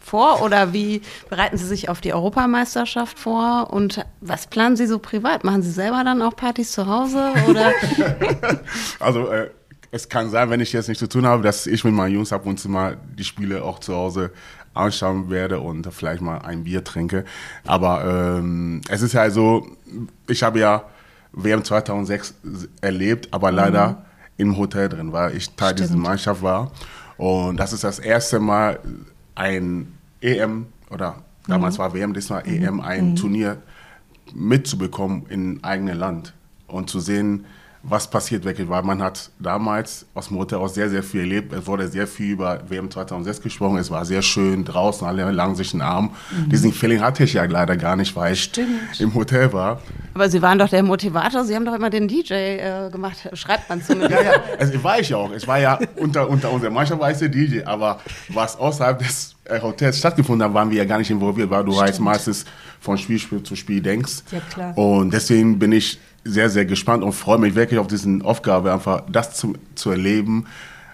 [0.02, 4.98] vor oder wie bereiten Sie sich auf die Europameisterschaft vor und was planen Sie so
[4.98, 5.44] privat?
[5.44, 7.72] Machen Sie selber dann auch Partys zu Hause oder?
[9.00, 9.50] also äh,
[9.90, 12.32] es kann sein, wenn ich jetzt nichts zu tun habe, dass ich mit meinen Jungs
[12.32, 14.30] ab und zu mal die Spiele auch zu Hause
[14.74, 17.24] anschauen werde und vielleicht mal ein Bier trinke.
[17.64, 19.66] Aber ähm, es ist ja so,
[20.28, 20.84] ich habe ja
[21.32, 22.34] WM 2006
[22.80, 23.96] erlebt, aber leider mhm.
[24.36, 25.90] im Hotel drin, weil ich Teil Stimmt.
[25.90, 26.72] dieser Mannschaft war.
[27.16, 28.80] Und das ist das erste Mal
[29.36, 31.82] ein EM oder damals mhm.
[31.82, 33.16] war WM, das war EM, ein mhm.
[33.16, 33.62] Turnier
[34.34, 36.34] mitzubekommen in eigenem Land
[36.66, 37.46] und zu sehen,
[37.88, 41.52] was passiert wirklich, weil man hat damals aus dem Hotel aus sehr, sehr viel erlebt.
[41.52, 43.78] Es wurde sehr viel über WM 2006 gesprochen.
[43.78, 46.10] Es war sehr schön draußen, alle lagen sich in den Arm.
[46.30, 46.48] Mhm.
[46.50, 49.00] Diesen Feeling hatte ich ja leider gar nicht, weil ich Stimmt.
[49.00, 49.80] im Hotel war.
[50.14, 51.44] Aber Sie waren doch der Motivator.
[51.44, 54.12] Sie haben doch immer den DJ äh, gemacht, schreibt man zumindest.
[54.12, 55.32] ja, ja, also, war ich ja auch.
[55.32, 59.36] Ich war ja unter, unter unserer Mannschaft war ich der DJ, aber was außerhalb des
[59.44, 61.86] äh, Hotels stattgefunden hat, waren wir ja gar nicht involviert, weil du Stimmt.
[61.86, 62.44] halt meistens
[62.80, 64.22] von Spielspiel zu Spiel denkst.
[64.32, 64.76] Ja, klar.
[64.76, 69.02] Und deswegen bin ich sehr, sehr gespannt und freue mich wirklich auf diese Aufgabe, einfach
[69.10, 70.46] das zu, zu erleben,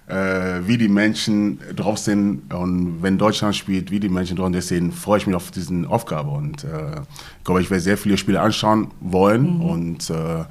[0.06, 4.56] äh, wie die Menschen drauf sind und wenn Deutschland spielt, wie die Menschen drauf sind.
[4.56, 7.00] Deswegen freue ich mich auf diese Aufgabe und äh,
[7.38, 9.60] ich glaube, ich werde sehr viele Spiele anschauen wollen mhm.
[9.62, 10.44] und äh,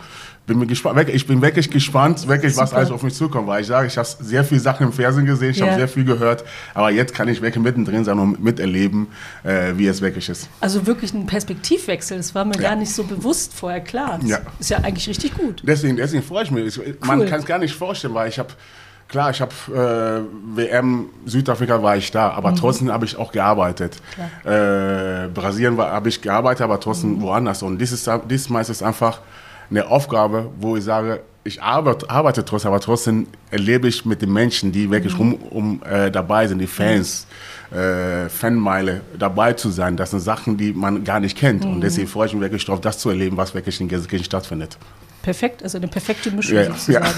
[0.52, 1.08] bin mir gespannt.
[1.10, 4.08] Ich bin wirklich gespannt, wirklich, was alles auf mich zukommt, weil ich sage, ich habe
[4.20, 5.68] sehr viele Sachen im Fernsehen gesehen, ich ja.
[5.68, 6.44] habe sehr viel gehört,
[6.74, 9.08] aber jetzt kann ich wirklich mittendrin sein und miterleben,
[9.44, 10.50] äh, wie es wirklich ist.
[10.60, 12.62] Also wirklich ein Perspektivwechsel, das war mir ja.
[12.62, 14.20] gar nicht so bewusst vorher klar.
[14.22, 14.40] Das ja.
[14.60, 15.62] ist ja eigentlich richtig gut.
[15.64, 16.78] Deswegen, deswegen freue ich mich.
[16.78, 16.98] Cool.
[17.06, 18.50] Man kann es gar nicht vorstellen, weil ich habe
[19.08, 22.56] Klar, ich habe äh, WM Südafrika war ich da, aber mhm.
[22.56, 23.98] trotzdem habe ich auch gearbeitet.
[24.46, 27.22] Äh, Brasilien habe ich gearbeitet, aber trotzdem mhm.
[27.22, 27.62] woanders.
[27.62, 29.20] Und dieses, dieses meistens einfach
[29.72, 34.32] eine Aufgabe, wo ich sage, ich arbeite, arbeite trotzdem, aber trotzdem erlebe ich mit den
[34.32, 35.34] Menschen, die wirklich mhm.
[35.34, 37.26] um, um äh, dabei sind, die Fans,
[37.72, 39.98] äh, Fanmeile dabei zu sein.
[39.98, 41.66] Das sind Sachen, die man gar nicht kennt.
[41.66, 41.74] Mhm.
[41.74, 44.78] Und deswegen freue ich mich wirklich darauf, das zu erleben, was wirklich in Gelsenkirchen stattfindet.
[45.22, 47.06] Perfekt, also eine perfekte Mischung ja, sozusagen.
[47.06, 47.14] Ja.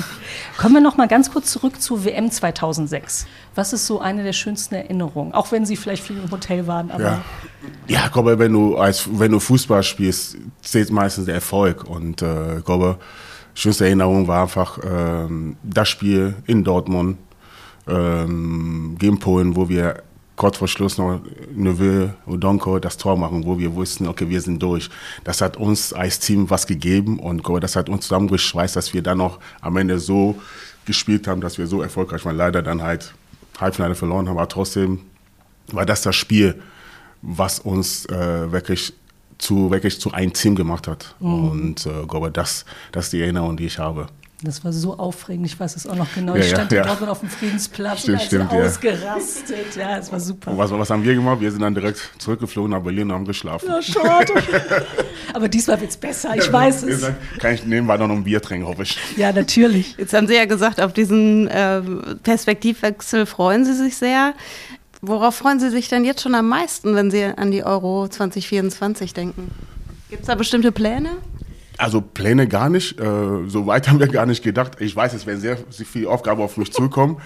[0.57, 3.27] Kommen wir noch mal ganz kurz zurück zu WM 2006.
[3.55, 5.33] Was ist so eine der schönsten Erinnerungen?
[5.33, 7.03] Auch wenn Sie vielleicht viel im Hotel waren, aber.
[7.03, 7.23] Ja,
[7.87, 11.85] ja ich glaube, wenn du, als, wenn du Fußball spielst, zählt meistens der Erfolg.
[11.85, 12.97] Und äh, ich glaube,
[13.53, 17.17] schönste Erinnerung war einfach ähm, das Spiel in Dortmund
[17.87, 20.03] ähm, gegen Polen, wo wir
[20.43, 21.21] kurz vor Schluss noch
[21.55, 24.89] Neveu Donko das Tor machen, wo wir wussten, okay, wir sind durch.
[25.23, 29.19] Das hat uns als Team was gegeben und das hat uns zusammengeschweißt, dass wir dann
[29.19, 30.35] noch am Ende so
[30.83, 32.35] gespielt haben, dass wir so erfolgreich waren.
[32.35, 33.13] Leider dann halt
[33.57, 34.99] Halbfinale verloren haben, aber trotzdem
[35.71, 36.61] war das das Spiel,
[37.21, 38.91] was uns äh, wirklich
[39.37, 41.15] zu wirklich zu einem Team gemacht hat.
[41.21, 41.51] Mhm.
[41.51, 44.07] Und äh, glaube, das, das ist die Erinnerung, die ich habe.
[44.45, 46.35] Das war so aufregend, ich weiß es auch noch genau.
[46.35, 46.85] Ja, ich stand ja, ja.
[46.85, 49.75] Dortmund auf dem Friedensplatz stimmt, und stimmt, ausgerastet.
[49.77, 50.51] Ja, es war super.
[50.51, 51.39] Und was, was haben wir gemacht?
[51.39, 53.67] Wir sind dann direkt zurückgeflogen nach Berlin und haben geschlafen.
[53.67, 54.33] Ja, schade.
[55.33, 57.09] Aber diesmal wird es besser, ich weiß es.
[57.39, 58.97] Kann ich nebenbei noch ein Bier trinken, hoffe ich.
[59.17, 59.95] Ja, natürlich.
[59.97, 61.81] Jetzt haben Sie ja gesagt, auf diesen äh,
[62.23, 64.33] Perspektivwechsel freuen Sie sich sehr.
[65.01, 69.13] Worauf freuen Sie sich denn jetzt schon am meisten, wenn Sie an die Euro 2024
[69.13, 69.51] denken?
[70.09, 71.09] Gibt es da bestimmte Pläne?
[71.83, 72.97] Also Pläne gar nicht.
[72.97, 73.03] Äh,
[73.47, 74.79] so weit haben wir gar nicht gedacht.
[74.79, 77.17] Ich weiß, es werden sehr, sehr viele Aufgaben auf mich zukommen.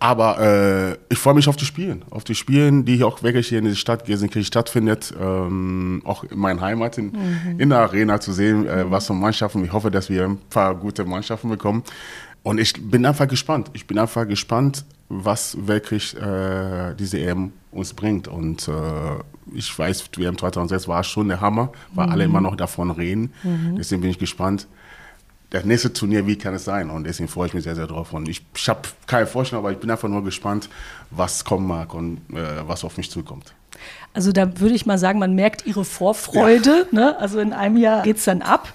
[0.00, 3.48] Aber äh, ich freue mich auf die Spielen, auf die Spielen, die hier auch wirklich
[3.48, 7.58] hier in der Stadt Gelsenkirchen stattfindet, ähm, auch in meiner Heimat in, mhm.
[7.58, 9.64] in der Arena zu sehen, äh, was für Mannschaften.
[9.64, 11.82] Ich hoffe, dass wir ein paar gute Mannschaften bekommen.
[12.44, 13.72] Und ich bin einfach gespannt.
[13.72, 18.28] Ich bin einfach gespannt, was wirklich äh, diese EM uns bringt.
[18.28, 18.72] Und äh,
[19.54, 22.12] ich weiß, die EM 2006 war schon der Hammer, weil mhm.
[22.12, 23.32] alle immer noch davon reden.
[23.42, 23.76] Mhm.
[23.76, 24.66] Deswegen bin ich gespannt,
[25.50, 26.90] das nächste Turnier, wie kann es sein?
[26.90, 28.12] Und deswegen freue ich mich sehr, sehr drauf.
[28.12, 30.68] Und ich, ich habe keine Vorstellung, aber ich bin einfach nur gespannt,
[31.10, 33.54] was kommen mag und äh, was auf mich zukommt.
[34.12, 36.86] Also da würde ich mal sagen, man merkt ihre Vorfreude.
[36.92, 36.98] Ja.
[36.98, 37.18] Ne?
[37.18, 38.72] Also in einem Jahr geht es dann ab.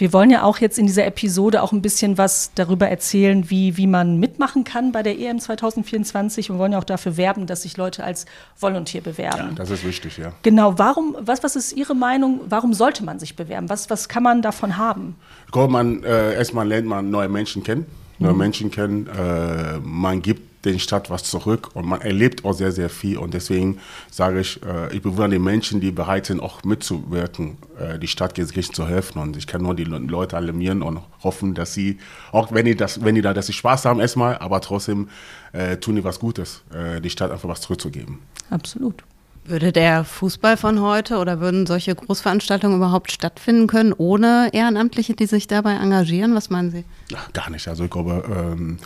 [0.00, 3.76] Wir wollen ja auch jetzt in dieser Episode auch ein bisschen was darüber erzählen, wie,
[3.76, 7.62] wie man mitmachen kann bei der EM 2024 und wollen ja auch dafür werben, dass
[7.62, 8.24] sich Leute als
[8.58, 9.48] Volontär bewerben.
[9.50, 10.32] Ja, das ist wichtig, ja.
[10.42, 13.68] Genau, warum, was, was ist Ihre Meinung, warum sollte man sich bewerben?
[13.68, 15.16] Was, was kann man davon haben?
[15.44, 17.84] Ich glaube, man, äh, erstmal lernt man neue Menschen kennen,
[18.18, 18.38] neue mhm.
[18.38, 22.90] Menschen kennen, äh, man gibt den Stadt was zurück und man erlebt auch sehr, sehr
[22.90, 23.18] viel.
[23.18, 23.78] Und deswegen
[24.10, 28.34] sage ich, äh, ich bewundere die Menschen, die bereit sind, auch mitzuwirken, äh, die Stadt
[28.34, 29.18] Gelsenkirchen zu helfen.
[29.18, 31.98] Und ich kann nur die Leute alarmieren und hoffen, dass sie,
[32.32, 35.08] auch wenn die, das, wenn die da, dass sie Spaß haben erstmal, aber trotzdem
[35.52, 38.18] äh, tun die was Gutes, äh, die Stadt einfach was zurückzugeben.
[38.50, 39.02] Absolut.
[39.44, 45.26] Würde der Fußball von heute oder würden solche Großveranstaltungen überhaupt stattfinden können ohne Ehrenamtliche, die
[45.26, 46.34] sich dabei engagieren?
[46.34, 46.84] Was meinen Sie?
[47.10, 47.66] Ja, gar nicht.
[47.66, 48.78] Also ich glaube, ähm,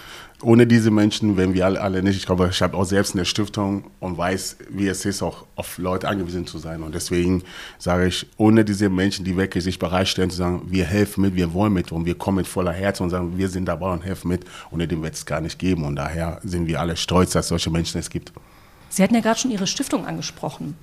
[0.45, 2.17] ohne diese Menschen wären wir alle, alle nicht.
[2.17, 5.79] Ich glaube, ich habe auch selbst eine Stiftung und weiß, wie es ist, auch auf
[5.79, 6.83] Leute angewiesen zu sein.
[6.83, 7.43] Und deswegen
[7.79, 11.53] sage ich, ohne diese Menschen, die wirklich sich bereitstellen, zu sagen, wir helfen mit, wir
[11.55, 14.29] wollen mit und wir kommen mit voller Herz und sagen, wir sind dabei und helfen
[14.29, 15.85] mit, ohne dem wird es gar nicht geben.
[15.85, 18.33] Und daher sind wir alle stolz, dass es solche Menschen es gibt.
[18.91, 20.77] Sie hatten ja gerade schon Ihre Stiftung angesprochen,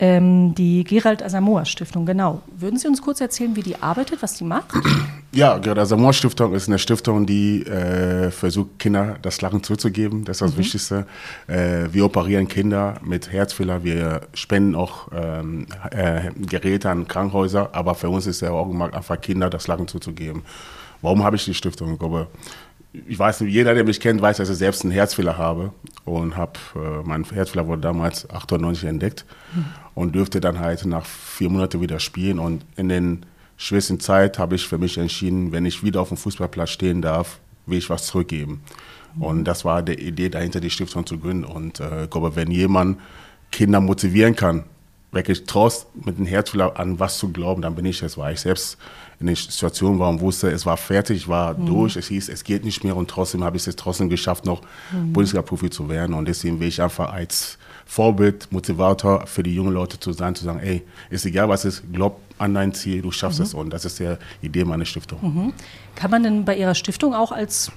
[0.00, 2.42] ähm, die Gerald Asamoah Stiftung, genau.
[2.58, 4.72] Würden Sie uns kurz erzählen, wie die arbeitet, was die macht?
[5.32, 10.24] Ja, Gerald Asamoah Stiftung ist eine Stiftung, die äh, versucht, Kinder das Lachen zuzugeben.
[10.24, 10.58] Das ist das mhm.
[10.58, 11.06] Wichtigste.
[11.48, 17.96] Äh, wir operieren Kinder mit Herzfehler, wir spenden auch ähm, äh, Geräte an Krankenhäuser, aber
[17.96, 20.42] für uns ist der Augenmerk einfach Kinder das Lachen zuzugeben.
[21.02, 21.94] Warum habe ich die Stiftung?
[21.94, 22.28] Ich glaube,
[23.08, 25.72] ich weiß nicht, jeder, der mich kennt, weiß, dass ich selbst einen Herzfehler habe
[26.04, 29.24] und habe, äh, mein Herzfehler wurde damals 98 entdeckt
[29.54, 29.64] mhm.
[29.94, 33.26] Und dürfte dann halt nach vier Monaten wieder spielen und in den
[33.56, 37.38] schwersten Zeit habe ich für mich entschieden, wenn ich wieder auf dem Fußballplatz stehen darf,
[37.66, 38.62] will ich was zurückgeben.
[39.18, 41.44] Und das war die Idee dahinter, die Stiftung zu gründen.
[41.44, 42.98] Und äh, ich glaube, wenn jemand
[43.52, 44.64] Kinder motivieren kann,
[45.12, 48.18] wirklich traust, mit dem Herzfehler an was zu glauben, dann bin ich es.
[48.18, 48.76] Weil ich selbst
[49.20, 51.66] in der Situation war und wusste, es war fertig, ich war mhm.
[51.66, 54.62] durch, es hieß, es geht nicht mehr und trotzdem habe ich es trotzdem geschafft, noch
[54.90, 55.12] mhm.
[55.12, 56.14] Bundesliga-Profi zu werden.
[56.14, 60.44] Und deswegen will ich einfach als Vorbild, Motivator für die jungen Leute zu sein, zu
[60.44, 63.44] sagen, ey, ist egal was ist, glaub an dein Ziel, du schaffst mhm.
[63.44, 63.54] es.
[63.54, 65.18] Und das ist die Idee meiner Stiftung.
[65.22, 65.52] Mhm.
[65.94, 67.70] Kann man denn bei Ihrer Stiftung auch als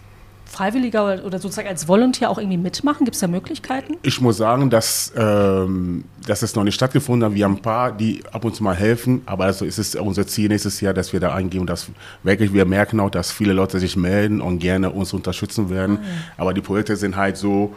[0.48, 3.06] Freiwilliger oder sozusagen als Volontär auch irgendwie mitmachen?
[3.06, 3.98] Gibt es da Möglichkeiten?
[4.02, 7.36] Ich muss sagen, dass, ähm, dass es noch nicht stattgefunden hat.
[7.36, 10.26] Wir haben ein paar, die ab und zu mal helfen, aber also ist es unser
[10.26, 11.88] Ziel nächstes Jahr, dass wir da eingehen und dass
[12.24, 16.00] wirklich wir merken auch, dass viele Leute sich melden und gerne uns unterstützen werden.
[16.02, 16.10] Ja.
[16.38, 17.76] Aber die Projekte sind halt so,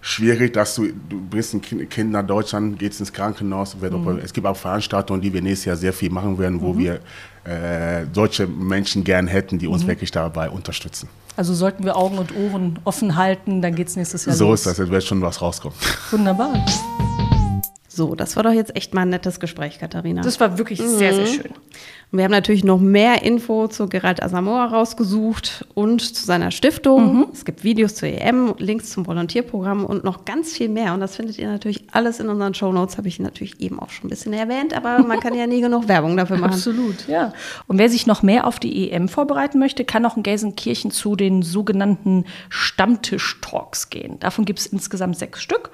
[0.00, 3.76] schwierig, dass du, du bringst ein Kind nach Deutschland, gehst ins Krankenhaus.
[3.76, 4.20] Mhm.
[4.22, 6.78] Es gibt auch Veranstaltungen, die wir nächstes Jahr sehr viel machen werden, wo mhm.
[6.78, 7.00] wir
[7.44, 9.88] äh, solche Menschen gern hätten, die uns mhm.
[9.88, 11.08] wirklich dabei unterstützen.
[11.36, 14.64] Also sollten wir Augen und Ohren offen halten, dann geht es nächstes Jahr so los.
[14.64, 15.76] So ist das, es wird schon was rauskommen.
[16.10, 16.52] Wunderbar.
[17.92, 20.22] So, das war doch jetzt echt mal ein nettes Gespräch, Katharina.
[20.22, 20.86] Das war wirklich mhm.
[20.86, 21.50] sehr, sehr schön.
[22.12, 27.16] Und wir haben natürlich noch mehr Info zu Gerald Asamoah rausgesucht und zu seiner Stiftung.
[27.16, 27.26] Mhm.
[27.32, 30.94] Es gibt Videos zur EM, Links zum Volontierprogramm und noch ganz viel mehr.
[30.94, 34.06] Und das findet ihr natürlich alles in unseren Shownotes, habe ich natürlich eben auch schon
[34.06, 36.52] ein bisschen erwähnt, aber man kann ja nie genug Werbung dafür machen.
[36.52, 37.32] Absolut, ja.
[37.66, 41.16] Und wer sich noch mehr auf die EM vorbereiten möchte, kann auch in Gelsenkirchen zu
[41.16, 44.20] den sogenannten Stammtisch-Talks gehen.
[44.20, 45.72] Davon gibt es insgesamt sechs Stück.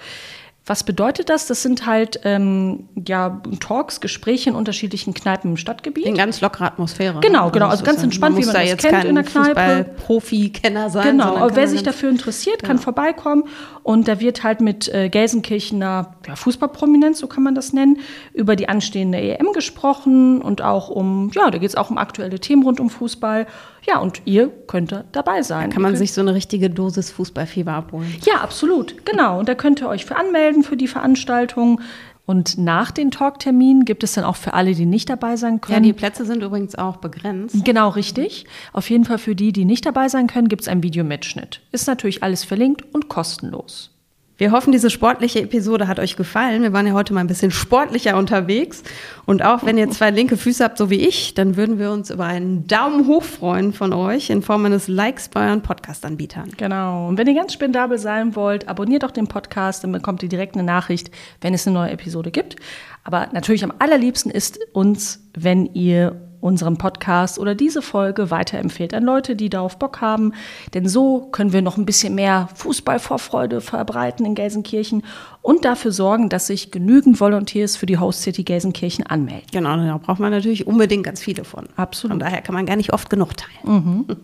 [0.69, 1.47] Was bedeutet das?
[1.47, 6.05] Das sind halt ähm, ja, Talks, Gespräche in unterschiedlichen Kneipen im Stadtgebiet.
[6.05, 7.21] In ganz lockerer Atmosphäre.
[7.21, 7.69] Genau, genau.
[7.69, 9.85] Also ganz entspannt, wie man da das kennt in der Kneipe.
[10.05, 11.19] Profi-Kenner sein.
[11.19, 12.83] Genau, aber wer sich dafür interessiert, kann ja.
[12.83, 13.45] vorbeikommen.
[13.85, 18.01] Und da wird halt mit äh, Gelsenkirchener ja, Fußballprominenz, so kann man das nennen,
[18.35, 22.41] über die anstehende EM gesprochen und auch um, ja, da geht es auch um aktuelle
[22.41, 23.47] Themen rund um Fußball.
[23.87, 25.71] Ja, und ihr könnt dabei sein.
[25.71, 28.13] Da kann man sich so eine richtige Dosis Fußballfieber abholen.
[28.25, 29.39] Ja, absolut, genau.
[29.39, 31.81] Und da könnt ihr euch für anmelden für die Veranstaltung.
[32.27, 35.77] Und nach den Talkterminen gibt es dann auch für alle, die nicht dabei sein können.
[35.77, 37.65] Ja, die Plätze sind übrigens auch begrenzt.
[37.65, 38.47] Genau, richtig.
[38.73, 41.61] Auf jeden Fall für die, die nicht dabei sein können, gibt es einen Videomitschnitt.
[41.71, 43.96] Ist natürlich alles verlinkt und kostenlos.
[44.39, 46.63] Wir hoffen, diese sportliche Episode hat euch gefallen.
[46.63, 48.83] Wir waren ja heute mal ein bisschen sportlicher unterwegs.
[49.25, 52.11] Und auch wenn ihr zwei linke Füße habt, so wie ich, dann würden wir uns
[52.11, 56.51] über einen Daumen hoch freuen von euch in Form eines Likes bei euren Podcast-Anbietern.
[56.59, 57.09] Genau.
[57.09, 60.55] Und wenn ihr ganz spendabel sein wollt, abonniert doch den Podcast, dann bekommt ihr direkt
[60.55, 61.11] eine Nachricht,
[61.41, 62.57] wenn es eine neue Episode gibt.
[63.05, 69.05] Aber natürlich am allerliebsten ist uns, wenn ihr unseren Podcast oder diese Folge weiterempfehlt an
[69.05, 70.33] Leute, die darauf Bock haben.
[70.75, 75.03] Denn so können wir noch ein bisschen mehr Fußballvorfreude verbreiten in Gelsenkirchen
[75.43, 79.47] und dafür sorgen, dass sich genügend Volunteers für die Host City Gelsenkirchen anmelden.
[79.53, 81.69] Genau, da braucht man natürlich unbedingt ganz viele von.
[81.77, 82.13] Absolut.
[82.13, 83.61] Von daher kann man gar nicht oft genug teilen.
[83.63, 84.07] Mhm.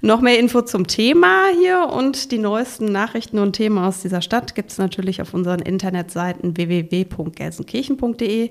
[0.00, 4.54] Noch mehr Info zum Thema hier und die neuesten Nachrichten und Themen aus dieser Stadt
[4.54, 8.50] gibt es natürlich auf unseren Internetseiten www.gelsenkirchen.de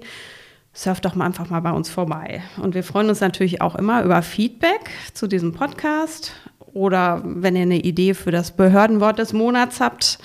[0.76, 2.43] surft doch mal einfach mal bei uns vorbei.
[2.61, 6.34] Und wir freuen uns natürlich auch immer über Feedback zu diesem Podcast
[6.73, 10.19] oder wenn ihr eine Idee für das Behördenwort des Monats habt,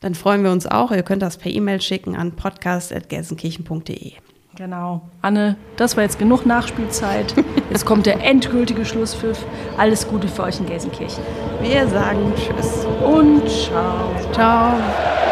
[0.00, 0.92] dann freuen wir uns auch.
[0.92, 4.12] Ihr könnt das per E-Mail schicken an podcast.gelsenkirchen.de.
[4.56, 5.08] Genau.
[5.22, 7.34] Anne, das war jetzt genug Nachspielzeit.
[7.70, 9.44] Jetzt kommt der endgültige Schlusspfiff.
[9.76, 11.22] Alles Gute für euch in Gelsenkirchen.
[11.60, 14.32] Wir sagen Tschüss und Ciao.
[14.32, 15.25] Ciao.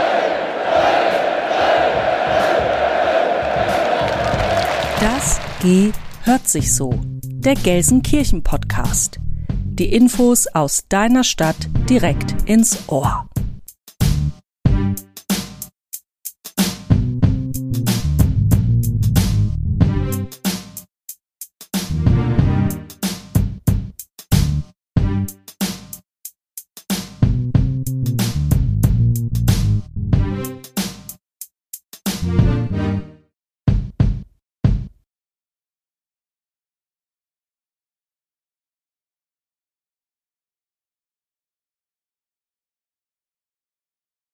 [5.05, 6.99] Das G hört sich so.
[7.27, 9.21] Der Gelsenkirchen Podcast.
[9.51, 13.29] Die Infos aus deiner Stadt direkt ins Ohr.